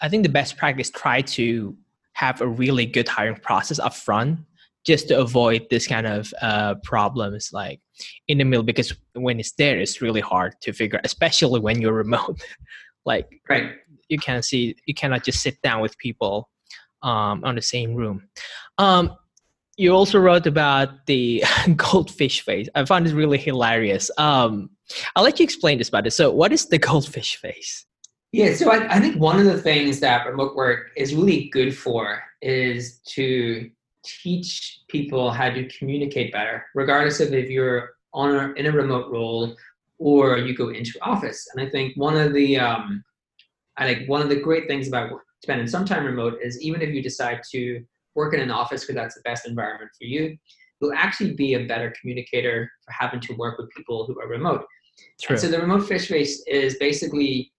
[0.00, 1.76] I think the best practice try to
[2.14, 4.38] have a really good hiring process up front
[4.84, 7.80] just to avoid this kind of uh, problems like
[8.28, 11.92] in the middle because when it's there it's really hard to figure especially when you're
[11.92, 12.40] remote.
[13.06, 13.72] Like right.
[14.08, 16.48] you can see you cannot just sit down with people
[17.02, 18.30] um, on the same room.
[18.78, 19.14] Um,
[19.76, 21.44] you also wrote about the
[21.76, 22.66] goldfish face.
[22.74, 24.10] I found it really hilarious.
[24.16, 24.70] Um,
[25.16, 26.12] i'll let you explain this about it.
[26.12, 27.84] So what is the goldfish face?
[28.32, 31.76] Yeah, so I, I think one of the things that remote work is really good
[31.76, 33.70] for is to
[34.04, 39.10] teach people how to communicate better, regardless of if you're on a, in a remote
[39.10, 39.56] role
[39.98, 41.46] or you go into office.
[41.54, 43.04] And I think one of the um,
[43.76, 45.10] I think one of the great things about
[45.42, 48.94] spending some time remote is even if you decide to work in an office because
[48.94, 50.36] that's the best environment for you,
[50.80, 54.64] you'll actually be a better communicator for having to work with people who are remote.
[55.20, 55.34] True.
[55.34, 57.52] And so the remote fish face is basically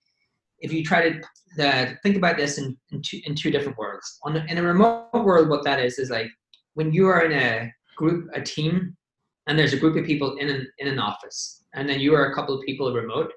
[0.66, 1.22] if you try to
[1.64, 4.20] uh, think about this in, in two, in two different worlds.
[4.24, 6.30] On in a remote world, what that is is like
[6.74, 8.98] when you are in a group, a team,
[9.48, 12.32] and there's a group of people in an in an office, and then you are
[12.32, 13.32] a couple of people remote.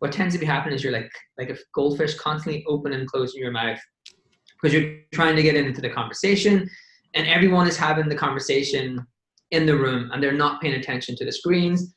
[0.00, 3.40] What tends to be happening is you're like like a goldfish, constantly open and closing
[3.40, 3.80] your mouth
[4.60, 6.68] because you're trying to get into the conversation,
[7.14, 9.06] and everyone is having the conversation
[9.52, 11.94] in the room, and they're not paying attention to the screens.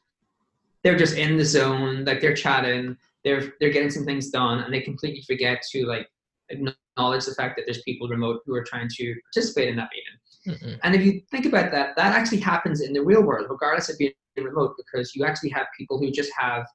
[0.83, 2.95] They're just in the zone, like they're chatting
[3.25, 6.07] they're they're getting some things done and they completely forget to like
[6.49, 10.61] acknowledge the fact that there's people remote who are trying to participate in that meeting.
[10.63, 10.79] Mm-hmm.
[10.83, 13.97] And if you think about that, that actually happens in the real world, regardless of
[13.97, 16.65] being remote, because you actually have people who just have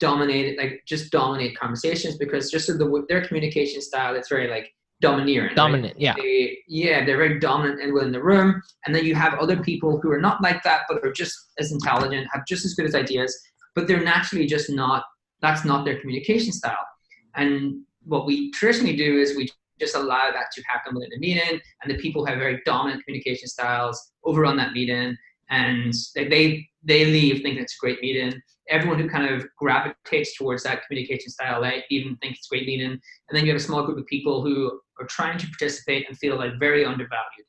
[0.00, 4.72] dominated, like just dominate conversations because just of the their communication style, it's very like
[5.02, 5.54] domineering.
[5.54, 6.00] Dominant, right?
[6.00, 6.14] yeah.
[6.16, 8.62] They, yeah, they're very dominant and within the room.
[8.86, 11.70] And then you have other people who are not like that, but are just as
[11.70, 13.38] intelligent, have just as good as ideas,
[13.74, 15.04] but they're naturally just not
[15.42, 16.86] that's not their communication style.
[17.34, 19.50] And what we traditionally do is we
[19.80, 23.04] just allow that to happen within a meeting, and the people who have very dominant
[23.04, 25.16] communication styles overrun that meeting,
[25.50, 28.40] and they they leave thinking it's a great meeting.
[28.68, 32.66] Everyone who kind of gravitates towards that communication style, they even think it's a great
[32.66, 33.00] meeting, and
[33.32, 36.36] then you have a small group of people who are trying to participate and feel
[36.36, 37.46] like very undervalued.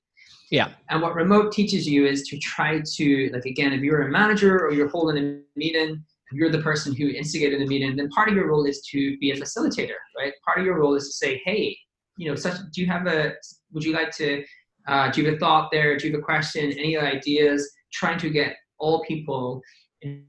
[0.49, 0.69] Yeah.
[0.89, 4.59] And what remote teaches you is to try to, like, again, if you're a manager
[4.59, 6.03] or you're holding a meeting,
[6.33, 9.31] you're the person who instigated the meeting, then part of your role is to be
[9.31, 10.33] a facilitator, right?
[10.45, 11.77] Part of your role is to say, hey,
[12.17, 13.33] you know, such, do you have a,
[13.71, 14.43] would you like to,
[14.87, 15.97] uh, do you have a thought there?
[15.97, 16.71] Do you have a question?
[16.71, 17.71] Any ideas?
[17.91, 19.61] Trying to get all people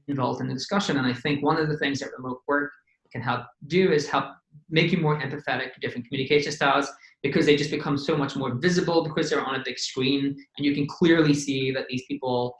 [0.07, 0.97] involved in the discussion.
[0.97, 2.71] And I think one of the things that remote work
[3.11, 4.25] can help do is help
[4.69, 6.89] make you more empathetic to different communication styles
[7.23, 10.25] because they just become so much more visible because they're on a big screen
[10.57, 12.55] and you can clearly see that these people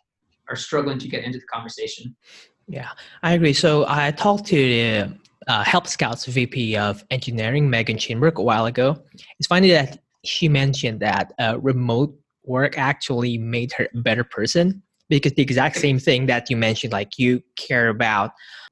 [0.49, 2.15] are struggling to get into the conversation.
[2.67, 2.89] Yeah,
[3.23, 3.53] I agree.
[3.53, 8.65] So I talked to the uh, Help Scout's VP of Engineering, Megan Chinberg, a while
[8.65, 8.97] ago.
[9.39, 14.81] It's funny that she mentioned that uh, remote work actually made her a better person
[15.09, 18.31] because the exact same thing that you mentioned, like you care about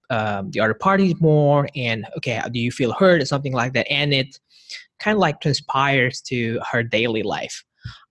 [0.09, 3.87] um, the other parties more, and okay, do you feel hurt or something like that,
[3.91, 4.39] and it
[4.99, 7.63] kind of like transpires to her daily life.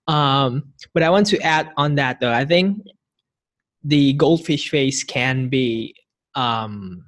[0.07, 2.31] Um, but I want to add on that though.
[2.31, 2.83] I think
[3.83, 5.95] the goldfish face can be
[6.35, 7.03] um,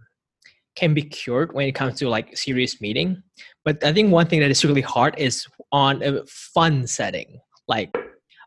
[0.75, 3.23] can be cured when it comes to like serious meeting
[3.63, 7.39] but i think one thing that is really hard is on a fun setting.
[7.67, 7.95] Like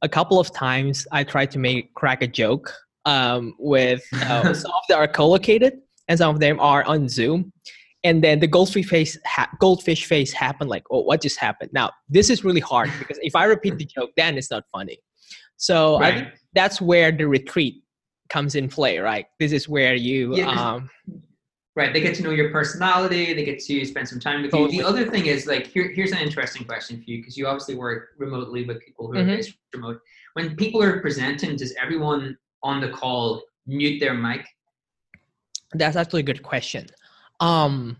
[0.02, 2.72] a couple of times i tried to make crack a joke
[3.04, 5.74] um, with uh, some of them are co-located
[6.08, 7.52] and some of them are on zoom.
[8.04, 11.70] And then the goldfish face ha- goldfish face happened like oh what just happened?
[11.72, 14.98] Now this is really hard because if i repeat the joke then it's not funny.
[15.56, 16.14] So right.
[16.14, 17.82] i think that's where the retreat
[18.28, 19.26] comes in play, right?
[19.38, 20.90] This is where you yeah, um
[21.76, 24.76] right they get to know your personality they get to spend some time with totally.
[24.76, 24.82] you.
[24.82, 27.76] The other thing is like here, here's an interesting question for you because you obviously
[27.76, 29.30] work remotely with people who mm-hmm.
[29.30, 30.00] are based remote.
[30.34, 34.44] When people are presenting does everyone on the call mute their mic?
[35.72, 36.86] That's actually a good question.
[37.40, 37.96] Um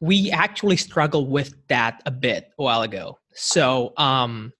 [0.00, 3.18] we actually struggled with that a bit a while ago.
[3.34, 4.52] So um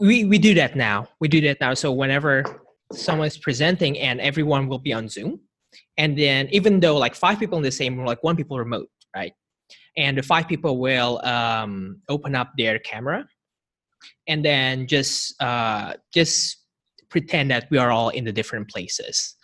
[0.00, 1.08] we we do that now.
[1.20, 1.74] We do that now.
[1.74, 2.61] So whenever
[2.94, 5.40] someone is presenting and everyone will be on Zoom.
[5.96, 8.88] And then even though like five people in the same room, like one people remote,
[9.14, 9.32] right?
[9.96, 13.26] And the five people will um, open up their camera
[14.26, 16.58] and then just uh, just
[17.08, 19.36] pretend that we are all in the different places.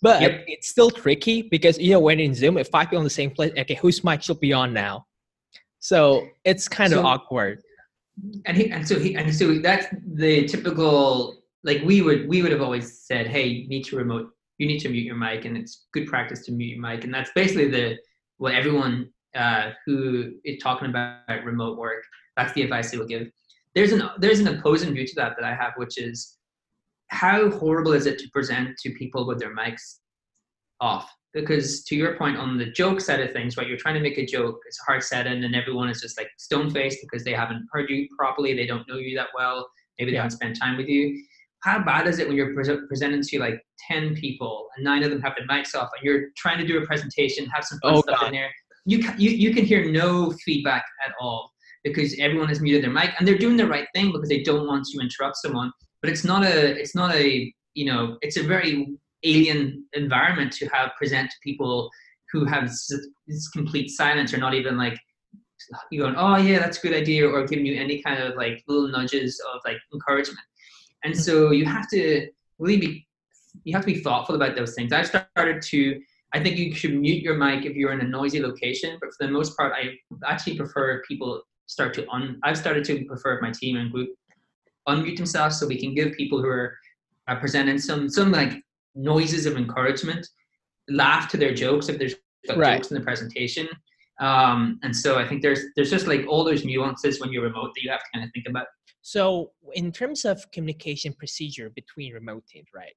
[0.00, 0.44] But yep.
[0.46, 3.30] it's still tricky because you know when in Zoom, if five people in the same
[3.30, 5.06] place, okay, whose mic should be on now?
[5.80, 7.62] So it's kind so, of awkward.
[8.46, 12.52] And he and so he and so that's the typical like we would we would
[12.52, 15.56] have always said, hey, you need to remote, you need to mute your mic, and
[15.56, 17.96] it's good practice to mute your mic, and that's basically the
[18.38, 22.02] what everyone uh, who is talking about remote work,
[22.36, 23.28] that's the advice they will give.
[23.74, 26.38] There's an there's an opposing view to that that I have, which is
[27.08, 29.98] how horrible is it to present to people with their mics
[30.80, 31.10] off?
[31.34, 34.18] Because to your point on the joke side of things, right, you're trying to make
[34.18, 37.66] a joke, it's hard setting, and everyone is just like stone faced because they haven't
[37.72, 39.68] heard you properly, they don't know you that well,
[39.98, 41.22] maybe they haven't spent time with you.
[41.64, 45.10] How bad is it when you're pre- presenting to like 10 people and nine of
[45.10, 47.94] them have their mics off and you're trying to do a presentation, have some fun
[47.94, 48.26] oh, stuff God.
[48.28, 48.50] in there?
[48.86, 51.50] You, you, you can hear no feedback at all
[51.84, 54.66] because everyone has muted their mic and they're doing the right thing because they don't
[54.66, 58.42] want to interrupt someone but it's not a it's not a you know it's a
[58.42, 58.88] very
[59.24, 61.90] alien environment to have present to people
[62.32, 62.70] who have
[63.26, 64.98] this complete silence or not even like
[65.90, 68.62] you going oh yeah that's a good idea or giving you any kind of like
[68.68, 70.38] little nudges of like encouragement
[71.04, 73.06] and so you have to really be
[73.64, 76.00] you have to be thoughtful about those things i've started to
[76.32, 79.26] i think you should mute your mic if you're in a noisy location but for
[79.26, 79.94] the most part i
[80.26, 84.10] actually prefer people start to un i've started to prefer my team and group
[84.88, 86.76] unmute themselves so we can give people who are,
[87.28, 88.62] are presenting some some like
[88.94, 90.26] noises of encouragement,
[90.88, 92.14] laugh to their jokes if there's
[92.56, 92.76] right.
[92.76, 93.68] jokes in the presentation.
[94.20, 97.72] Um, and so I think there's there's just like all those nuances when you're remote
[97.74, 98.66] that you have to kind of think about.
[99.08, 102.92] So in terms of communication procedure between remote teams, right?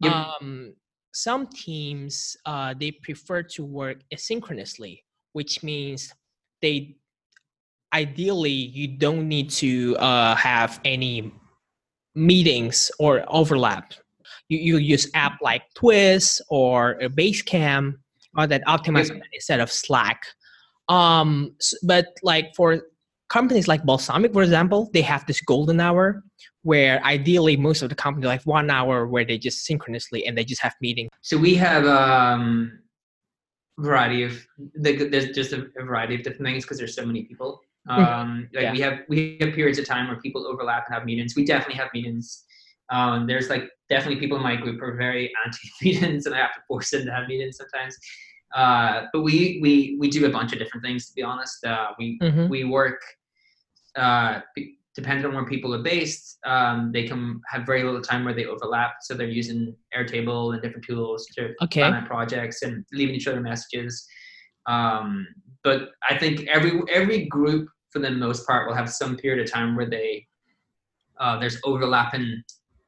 [0.00, 0.12] Yep.
[0.12, 0.74] Um,
[1.14, 5.02] some teams uh, they prefer to work asynchronously,
[5.34, 6.12] which means
[6.62, 6.96] they
[7.92, 11.32] ideally you don't need to uh, have any
[12.16, 13.94] meetings or overlap.
[14.48, 17.94] You, you use app like Twist or Basecamp
[18.36, 19.20] or that optimize yeah.
[19.32, 20.24] instead of Slack.
[20.88, 22.82] Um, but like for
[23.32, 26.22] companies like Balsamiq, for example, they have this golden hour
[26.62, 30.44] where ideally most of the company like one hour where they just synchronously and they
[30.44, 31.10] just have meetings.
[31.22, 32.78] So we have um
[33.78, 38.00] variety of there's just a variety of different things because there's so many people Hmm.
[38.00, 38.72] Um, like yeah.
[38.72, 41.34] we have we have periods of time where people overlap and have meetings.
[41.34, 42.44] We definitely have meetings.
[42.90, 46.38] Um, there's like definitely people in my group who are very anti meetings, and I
[46.38, 47.96] have to force them to have meetings sometimes.
[48.54, 51.08] Uh, but we we we do a bunch of different things.
[51.08, 52.48] To be honest, uh, we mm-hmm.
[52.48, 53.00] we work.
[53.96, 54.40] Uh,
[54.94, 58.44] depending on where people are based, um, they can have very little time where they
[58.44, 58.94] overlap.
[59.02, 61.80] So they're using Airtable and different tools to okay.
[61.80, 64.06] plan out projects and leaving each other messages.
[64.66, 65.26] Um,
[65.64, 69.50] but I think every every group for the most part will have some period of
[69.50, 70.26] time where they
[71.20, 72.42] uh, there's overlapping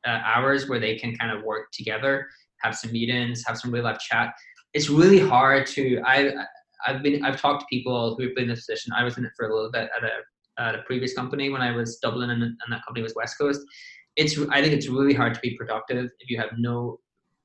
[0.05, 2.29] uh, hours where they can kind of work together,
[2.63, 4.35] have some meetings, have some real life chat.
[4.73, 6.33] It's really hard to I
[6.87, 8.93] I've been I've talked to people who've been in this position.
[8.93, 10.11] I was in it for a little bit at a
[10.59, 13.61] at a previous company when I was Dublin and, and that company was West Coast.
[14.17, 16.99] It's I think it's really hard to be productive if you have no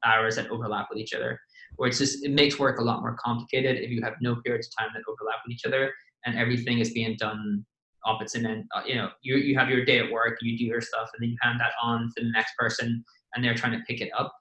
[0.06, 1.40] hours that overlap with each other
[1.78, 4.68] or it's just it makes work a lot more complicated if you have no periods
[4.68, 5.92] of time that overlap with each other
[6.26, 7.66] and everything is being done
[8.06, 10.82] opposite and uh, you know you, you have your day at work you do your
[10.82, 13.84] stuff and then you hand that on to the next person and they're trying to
[13.88, 14.34] pick it up.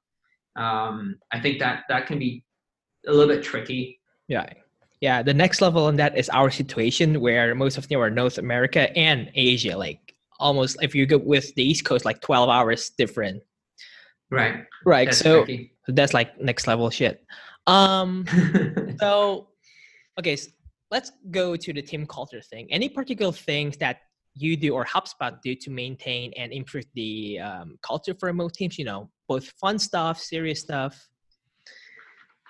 [0.57, 2.45] Um, i think that that can be
[3.07, 4.01] a little bit tricky.
[4.29, 4.47] Yeah
[5.01, 8.39] yeah the next level on that is our situation where most of them are north
[8.39, 12.91] america and asia like almost if you go with the east coast like 12 hours
[12.91, 13.43] different
[14.31, 15.73] right right That's so tricky.
[15.89, 17.25] That's like next level shit.
[17.67, 18.27] Um,
[19.01, 19.49] so,
[20.19, 20.51] okay, so
[20.91, 22.69] let's go to the team culture thing.
[22.71, 24.01] Any particular things that
[24.35, 28.79] you do or HubSpot do to maintain and improve the um, culture for remote teams?
[28.79, 30.95] You know, both fun stuff, serious stuff.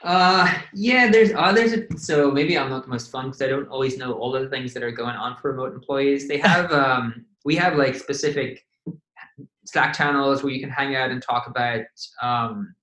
[0.04, 1.72] Uh, yeah, there's others.
[1.72, 4.42] Uh, so maybe I'm not the most fun because I don't always know all of
[4.42, 6.28] the things that are going on for remote employees.
[6.28, 8.64] They have, um, we have like specific
[9.64, 11.82] Slack channels where you can hang out and talk about
[12.22, 12.74] um,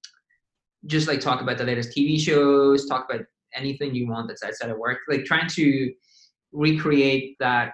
[0.86, 4.70] just like talk about the latest TV shows, talk about anything you want that's outside
[4.70, 4.99] of work.
[5.07, 5.91] Like trying to
[6.51, 7.74] recreate that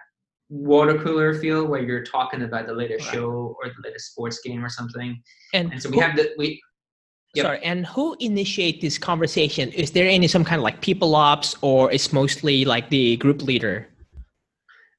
[0.49, 3.15] water cooler feel where you're talking about the latest right.
[3.15, 5.21] show or the latest sports game or something.
[5.53, 6.61] And, and so we have the we.
[7.33, 7.45] Yep.
[7.45, 9.71] Sorry, and who initiate this conversation?
[9.71, 13.41] Is there any some kind of like people ops, or it's mostly like the group
[13.41, 13.87] leader?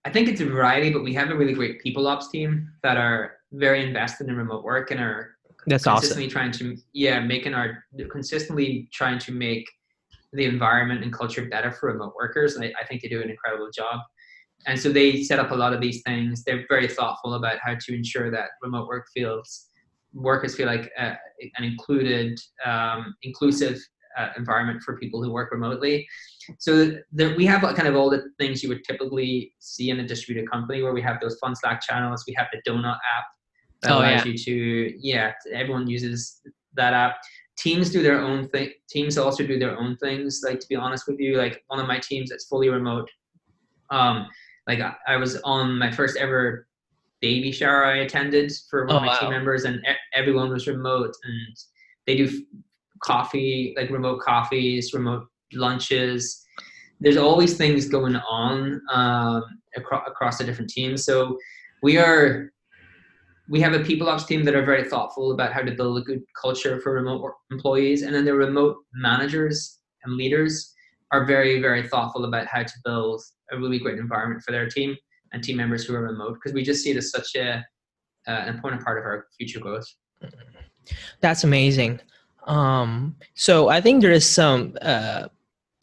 [0.05, 2.97] I think it's a variety, but we have a really great people ops team that
[2.97, 6.33] are very invested in remote work and are That's consistently awesome.
[6.33, 9.67] trying to yeah making our consistently trying to make
[10.33, 12.57] the environment and culture better for remote workers.
[12.57, 14.01] And I, I think they do an incredible job.
[14.67, 16.45] And so they set up a lot of these things.
[16.45, 19.69] They're very thoughtful about how to ensure that remote work feels
[20.15, 21.15] workers feel like uh,
[21.57, 23.79] an included, um, inclusive
[24.19, 26.07] uh, environment for people who work remotely.
[26.59, 30.07] So there, we have kind of all the things you would typically see in a
[30.07, 32.25] distributed company, where we have those fun Slack channels.
[32.27, 33.25] We have the Donut app
[33.83, 34.33] that Oh, allows yeah.
[34.33, 36.41] you to, yeah, everyone uses
[36.75, 37.17] that app.
[37.59, 38.71] Teams do their own thing.
[38.89, 40.43] Teams also do their own things.
[40.45, 43.09] Like to be honest with you, like one of my teams that's fully remote.
[43.91, 44.27] Um,
[44.67, 46.67] like I, I was on my first ever
[47.23, 49.81] baby shower I attended for one Oh, of my team members, and
[50.13, 51.57] everyone was remote, and
[52.07, 52.45] they do
[53.03, 56.45] coffee, like remote coffees, remote lunches.
[57.01, 59.45] There's always things going on um,
[59.77, 61.05] across across the different teams.
[61.05, 61.39] So
[61.83, 62.53] we are
[63.49, 66.03] we have a people ops team that are very thoughtful about how to build a
[66.03, 70.75] good culture for remote employees, and then the remote managers and leaders
[71.13, 74.97] are very very thoughtful about how to build a really great environment for their team
[75.33, 77.65] and team members who are remote because we just see it as such a
[78.29, 79.87] uh, an important part of our future growth.
[81.21, 82.01] That's amazing.
[82.47, 84.77] Um, so I think there is some.
[84.81, 85.29] Uh,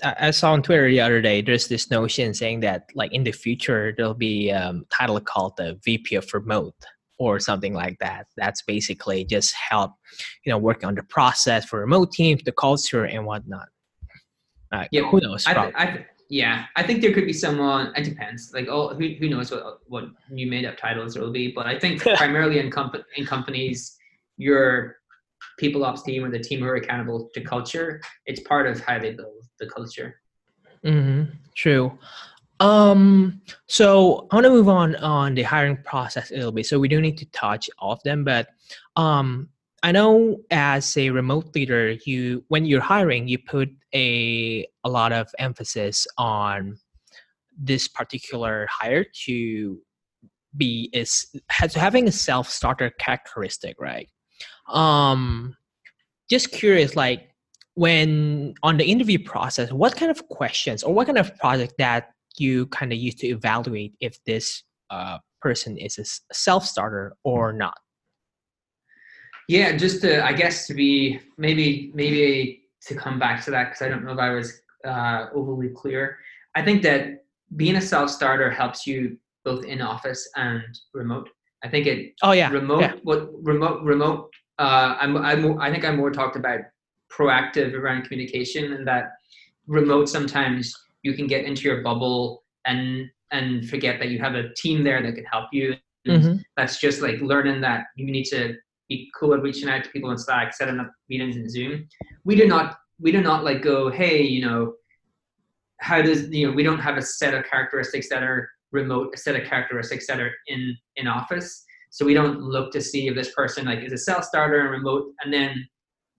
[0.03, 1.41] I I saw on Twitter the other day.
[1.41, 5.79] There's this notion saying that, like in the future, there'll be um, title called the
[5.83, 6.75] VP of Remote
[7.17, 8.27] or something like that.
[8.37, 9.91] That's basically just help,
[10.45, 13.67] you know, working on the process for remote teams, the culture, and whatnot.
[14.71, 15.45] Uh, Yeah, who knows?
[15.45, 17.91] I, th- I th- yeah, I think there could be someone.
[17.95, 18.53] It depends.
[18.53, 21.51] Like, oh, who, who knows what what new made up titles there will be?
[21.51, 23.97] But I think primarily in comp- in companies,
[24.37, 24.97] your
[25.57, 28.99] people ops team or the team who are accountable to culture, it's part of how
[28.99, 30.21] they build the culture.
[30.85, 31.31] Mm-hmm.
[31.55, 31.97] True.
[32.59, 36.67] Um, so I want to move on on the hiring process a little bit.
[36.67, 38.49] So we do need to touch off them, but
[38.95, 39.49] um,
[39.81, 45.11] I know as a remote leader, you when you're hiring, you put a a lot
[45.11, 46.77] of emphasis on
[47.57, 49.79] this particular hire to
[50.57, 54.09] be is has having a self starter characteristic, right?
[54.67, 55.55] Um,
[56.29, 57.29] just curious, like
[57.75, 62.09] when on the interview process, what kind of questions or what kind of project that
[62.37, 67.77] you kind of use to evaluate if this uh, person is a self-starter or not?
[69.49, 73.81] Yeah, just to I guess to be maybe maybe to come back to that because
[73.81, 76.19] I don't know if I was uh, overly clear.
[76.55, 77.25] I think that
[77.55, 80.61] being a self starter helps you both in office and
[80.93, 81.29] remote.
[81.63, 82.93] I think it Oh yeah, remote yeah.
[83.03, 84.29] what remote remote
[84.59, 86.59] uh i'm i'm i think i'm more talked about
[87.15, 89.05] proactive around communication and that
[89.67, 90.63] remote sometimes
[91.03, 95.01] you can get into your bubble and and forget that you have a team there
[95.01, 95.75] that can help you
[96.07, 96.41] Mhm.
[96.57, 98.41] that's just like learning that you need to
[98.89, 101.87] be cool at reaching out to people in slack setting up meetings in zoom.
[102.25, 104.73] We do not we do not like go hey you know
[105.79, 109.17] how does you know we don't have a set of characteristics that are remote a
[109.17, 111.63] set of characteristics that are in in office.
[111.91, 114.71] So we don't look to see if this person like is a self starter and
[114.71, 115.67] remote and then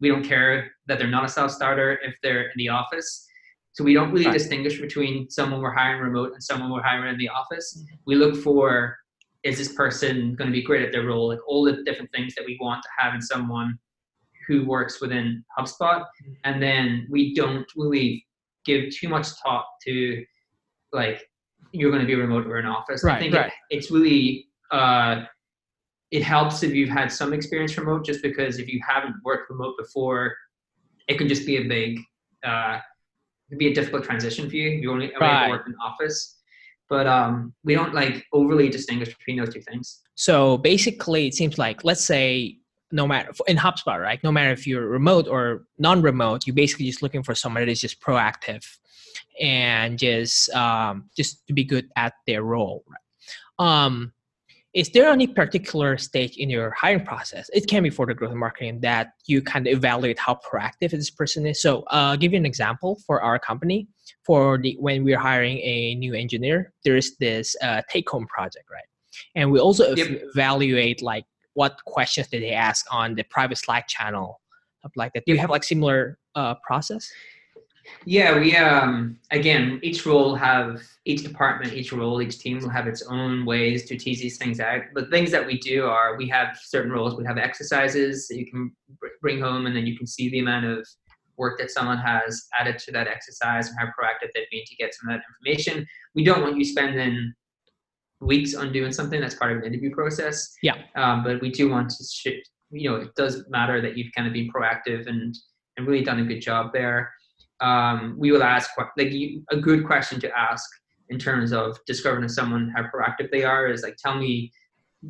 [0.01, 3.27] we don't care that they're not a self starter if they're in the office.
[3.73, 4.33] So we don't really Right.
[4.33, 7.85] distinguish between someone we're hiring remote and someone we're hiring in the office.
[8.07, 8.97] We look for
[9.43, 12.35] is this person going to be great at their role like all the different things
[12.35, 13.79] that we want to have in someone
[14.47, 16.05] who works within hubspot
[16.45, 18.25] and then we don't really
[18.65, 20.25] give too much thought to
[20.93, 21.23] like
[21.73, 23.05] you're going to be remote or in office.
[23.05, 23.47] I think right.
[23.47, 25.25] It, it's really uh,
[26.11, 29.77] it helps if you've had some experience remote, just because if you haven't worked remote
[29.79, 30.35] before,
[31.09, 32.01] it can just be a big
[32.45, 32.79] uh,
[33.57, 34.71] be a difficult transition for you.
[34.71, 35.51] You only only have Right.
[35.51, 36.40] work in office,
[36.91, 40.01] but um, we don't like overly distinguish between those two things.
[40.17, 42.59] So basically, it seems like let's say
[42.93, 44.23] no matter in HubSpot, right?
[44.25, 47.81] No matter if you're remote or non-remote, you're basically just looking for someone that is
[47.81, 48.67] just proactive
[49.41, 52.85] and just um, just to be good at their role.
[52.89, 53.85] Right?
[53.85, 54.13] Um,
[54.73, 57.51] is there any particular stage in your hiring process?
[57.53, 61.11] It can be for the growth marketing that you kind of evaluate how proactive this
[61.11, 61.61] person is.
[61.61, 63.89] So, uh, give you an example for our company.
[64.25, 68.85] For the when we're hiring a new engineer, there is this uh, take-home project, right?
[69.35, 70.23] and we also Yep.
[70.35, 74.41] evaluate like what questions did they ask on the private slack channel
[74.79, 77.11] stuff like that do you have like similar uh, process
[78.05, 82.87] Yeah, we um again each role have each department, each role, each team will have
[82.87, 84.83] its own ways to tease these things out.
[84.95, 87.17] But things that we do are we have certain roles.
[87.17, 90.41] We have exercises that you can br- bring home, and then you can see the
[90.41, 90.87] amount of
[91.37, 94.95] work that someone has added to that exercise and how proactive they've been to get
[94.95, 95.87] some of that information.
[96.15, 97.33] We don't want you spending
[98.21, 100.55] weeks on doing something that's part of an interview process.
[100.63, 100.77] Yeah.
[100.97, 104.33] Um, but we do want to you know it does matter that you've kind of
[104.33, 105.35] been proactive and
[105.77, 107.13] and really done a good job there.
[107.61, 109.13] Um, we will ask like
[109.51, 110.69] a good question to ask
[111.11, 114.51] in terms of discovering someone how proactive they are is like tell me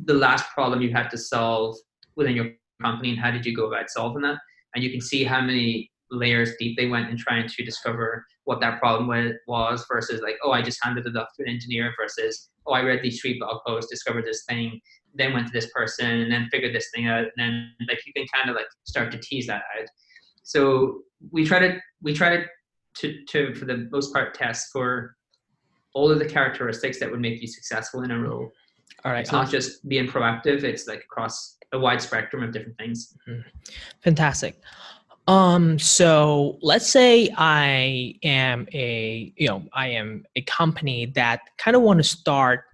[0.05, 1.75] the last problem you had to solve
[2.15, 2.49] within your
[2.81, 4.37] company and how did you go about solving that?
[4.75, 8.59] And you can see how many layers deep they went in trying to discover what
[8.59, 9.07] that problem
[9.47, 12.81] was versus like oh i just handed it off to an engineer versus oh i
[12.81, 14.79] read these three blog posts discovered this thing
[15.15, 18.13] then went to this person and then figured this thing out and then like you
[18.13, 19.87] can kind of like start to tease that out
[20.43, 22.45] so we try to we try to
[22.95, 25.15] to, to for the most part test for
[25.93, 28.51] all of the characteristics that would make you successful in a role.
[29.03, 29.21] All right.
[29.21, 33.15] It's not just being proactive, it's like across a wide spectrum of different things.
[33.27, 33.41] Mm-hmm.
[34.01, 34.61] Fantastic.
[35.27, 41.75] Um, so let's say I am a, you know, I am a company that kind
[41.75, 42.65] of want to start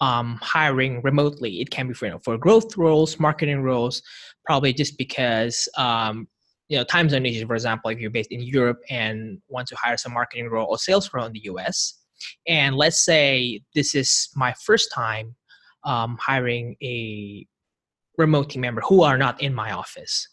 [0.00, 1.60] um, hiring remotely.
[1.60, 4.02] It can be for, you know, for growth roles, marketing roles,
[4.46, 6.26] probably just because um,
[6.70, 9.76] you know time zone issues for example if you're based in europe and want to
[9.76, 11.98] hire some marketing role or sales role in the us
[12.46, 15.34] and let's say this is my first time
[15.84, 17.46] um, hiring a
[18.16, 20.28] remote team member who are not in my office.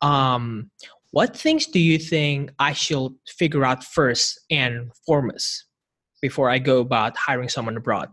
[0.00, 0.70] Um,
[1.14, 5.66] what things do you think i should figure out first and foremost
[6.20, 8.08] before i go about hiring someone abroad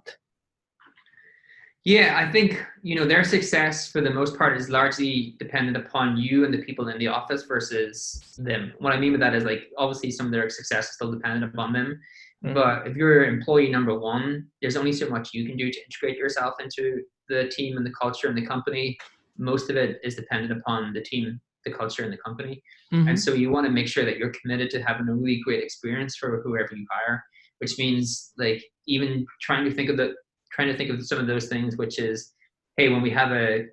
[1.83, 6.17] yeah, I think you know their success for the most part is largely dependent upon
[6.17, 8.73] you and the people in the office versus them.
[8.77, 11.51] What I mean by that is like obviously some of their success is still dependent
[11.51, 11.99] upon them,
[12.45, 12.53] mm-hmm.
[12.53, 16.17] but if you're employee number one, there's only so much you can do to integrate
[16.17, 18.95] yourself into the team and the culture and the company.
[19.39, 22.61] Most of it is dependent upon the team, the culture, and the company.
[22.93, 23.07] Mm-hmm.
[23.07, 25.63] And so you want to make sure that you're committed to having a really great
[25.63, 27.23] experience for whoever you hire,
[27.57, 30.13] which means like even trying to think of the
[30.51, 32.33] trying to think of some of those things, which is,
[32.77, 33.65] hey, when we have a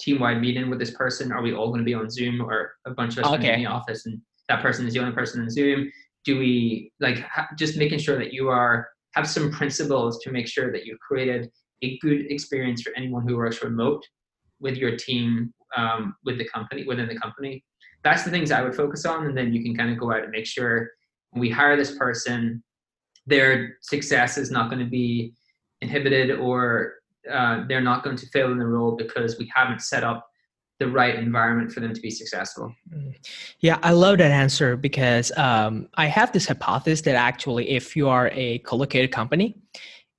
[0.00, 2.90] team-wide meeting with this person, are we all going to be on Zoom or a
[2.90, 3.54] bunch of us okay.
[3.54, 5.90] in the office and that person is the only person in Zoom?
[6.24, 10.46] Do we like ha- just making sure that you are have some principles to make
[10.46, 11.50] sure that you've created
[11.82, 14.04] a good experience for anyone who works remote
[14.60, 17.64] with your team um, with the company within the company
[18.02, 20.22] that's the things i would focus on and then you can kind of go out
[20.22, 20.88] and make sure
[21.30, 22.62] when we hire this person
[23.26, 25.32] their success is not going to be
[25.80, 26.94] inhibited or
[27.30, 30.28] uh, they're not going to fail in the role because we haven't set up
[30.78, 32.72] the right environment for them to be successful.
[32.94, 33.14] Mm.
[33.60, 38.08] Yeah, I love that answer because um, I have this hypothesis that actually, if you
[38.08, 39.56] are a co-located company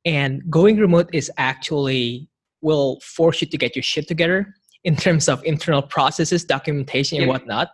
[0.06, 2.30] and going remote is actually
[2.62, 4.54] will force you to get your shit together
[4.84, 7.70] in terms of internal processes, documentation, and whatnot.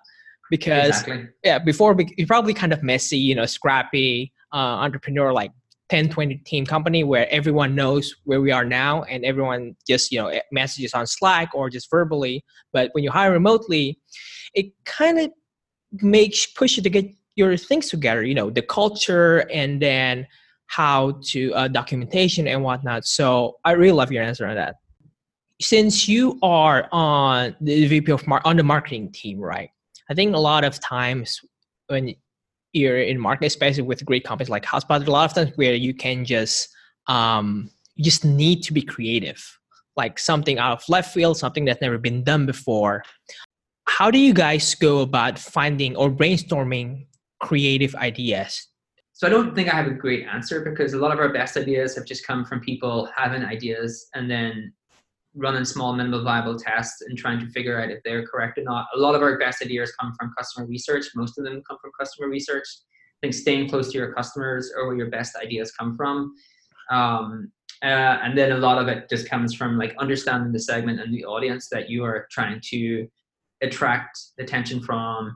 [0.51, 1.27] Because exactly.
[1.43, 5.51] yeah, before you're probably kind of messy, you know, scrappy uh, entrepreneur like
[5.89, 10.17] 10 20 team company where everyone knows where we are now and everyone just you
[10.17, 12.43] know messages on slack or just verbally.
[12.73, 13.99] But when you hire remotely
[14.53, 15.31] it kind of
[16.01, 17.05] makes push you to get
[17.35, 20.27] your things together you know the culture and then
[20.67, 23.05] how to uh, documentation and whatnot.
[23.05, 24.75] So i really love your answer on that.
[25.61, 29.69] Since you are on the vp of mar- on the marketing team right?
[30.09, 31.39] I think a lot of times
[31.87, 32.15] when
[32.75, 35.93] you're in market, especially with great companies like HubSpot, a lot of times where you
[35.93, 36.69] can just
[37.07, 39.41] um, just need to be creative,
[39.95, 43.03] like something out of left field, something that's never been done before.
[43.87, 47.07] How do you guys go about finding or brainstorming
[47.39, 48.67] creative ideas?
[49.13, 51.55] So I don't think I have a great answer because a lot of our best
[51.55, 54.73] ideas have just come from people having ideas and then
[55.35, 58.87] running small minimal viable tests and trying to figure out if they're correct or not.
[58.95, 61.05] A lot of our best ideas come from customer research.
[61.15, 62.65] Most of them come from customer research.
[63.17, 66.33] I think staying close to your customers or where your best ideas come from.
[66.89, 67.51] Um,
[67.83, 71.13] uh, and then a lot of it just comes from like understanding the segment and
[71.13, 73.07] the audience that you are trying to
[73.61, 75.35] attract attention from.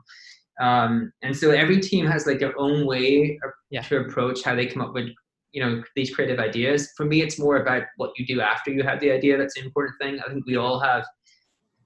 [0.60, 3.38] Um, and so every team has like their own way
[3.70, 3.82] yeah.
[3.82, 5.08] to approach how they come up with
[5.52, 8.82] you know these creative ideas for me it's more about what you do after you
[8.82, 11.04] have the idea that's the important thing i think we all have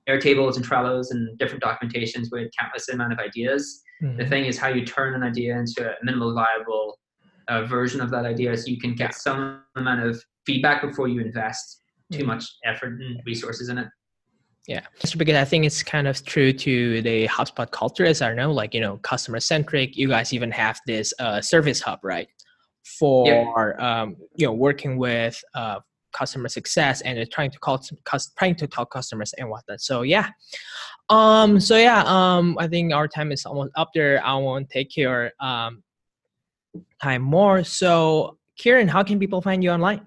[0.08, 4.16] airtables and trellos and different documentations with countless amount of ideas mm-hmm.
[4.18, 6.98] the thing is how you turn an idea into a minimal viable
[7.48, 11.20] uh, version of that idea so you can get some amount of feedback before you
[11.20, 11.80] invest
[12.12, 12.28] too mm-hmm.
[12.28, 13.88] much effort and resources in it
[14.66, 18.32] yeah, just because I think it's kind of true to the HubSpot culture, as I
[18.32, 19.94] know, like you know, customer centric.
[19.94, 22.28] You guys even have this uh, service hub, right?
[22.85, 23.80] For yep.
[23.80, 25.80] um, you know working with uh,
[26.12, 27.82] customer success and trying to call
[28.39, 29.80] trying to talk customers and whatnot.
[29.80, 30.30] So yeah,
[31.11, 34.24] um, so yeah, um, I think our time is almost up there.
[34.24, 35.82] I won't take your um,
[37.03, 37.64] time more.
[37.64, 40.07] So Kieran, how can people find you online?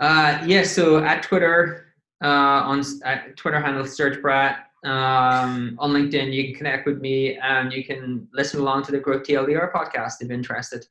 [0.00, 4.64] Uh, yeah, so at Twitter, uh, on uh, Twitter handle searchbrat.
[4.84, 8.98] Um, on LinkedIn, you can connect with me and you can listen along to the
[9.00, 10.86] Growth TLDR podcast if you're interested.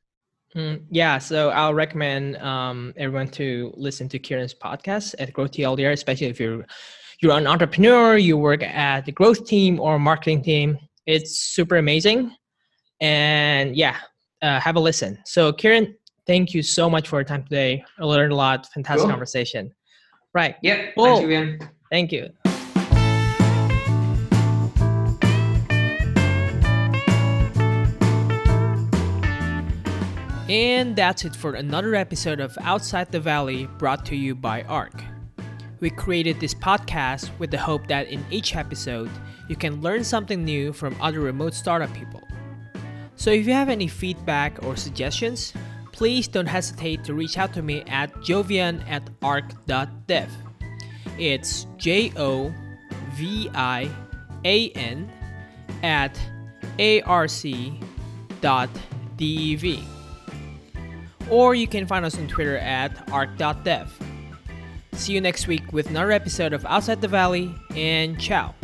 [0.54, 5.92] Mm, yeah, so I'll recommend um, everyone to listen to Kieran's podcast at Growth TLDR,
[5.92, 6.64] especially if you're
[7.20, 10.78] you're an entrepreneur, you work at the growth team or marketing team.
[11.06, 12.34] It's super amazing,
[13.00, 13.96] and yeah,
[14.40, 15.18] uh, have a listen.
[15.24, 15.96] So, Kieran,
[16.26, 17.84] thank you so much for your time today.
[17.98, 18.66] I learned a lot.
[18.72, 19.10] Fantastic cool.
[19.10, 19.74] conversation.
[20.32, 20.56] Right.
[20.62, 20.94] Yep.
[20.94, 21.04] Cool.
[21.04, 21.70] Thank you, Ian.
[21.90, 22.28] Thank you.
[30.48, 35.04] And that's it for another episode of Outside the Valley brought to you by ARC.
[35.80, 39.10] We created this podcast with the hope that in each episode,
[39.48, 42.22] you can learn something new from other remote startup people.
[43.16, 45.52] So if you have any feedback or suggestions,
[45.92, 50.30] please don't hesitate to reach out to me at jovian at arc.dev.
[51.18, 52.54] It's J O
[53.14, 53.90] V I
[54.44, 55.12] A N
[55.82, 56.18] at
[57.06, 57.58] arc.dev.
[61.30, 63.92] Or you can find us on Twitter at arc.dev.
[64.92, 68.54] See you next week with another episode of Outside the Valley, and ciao.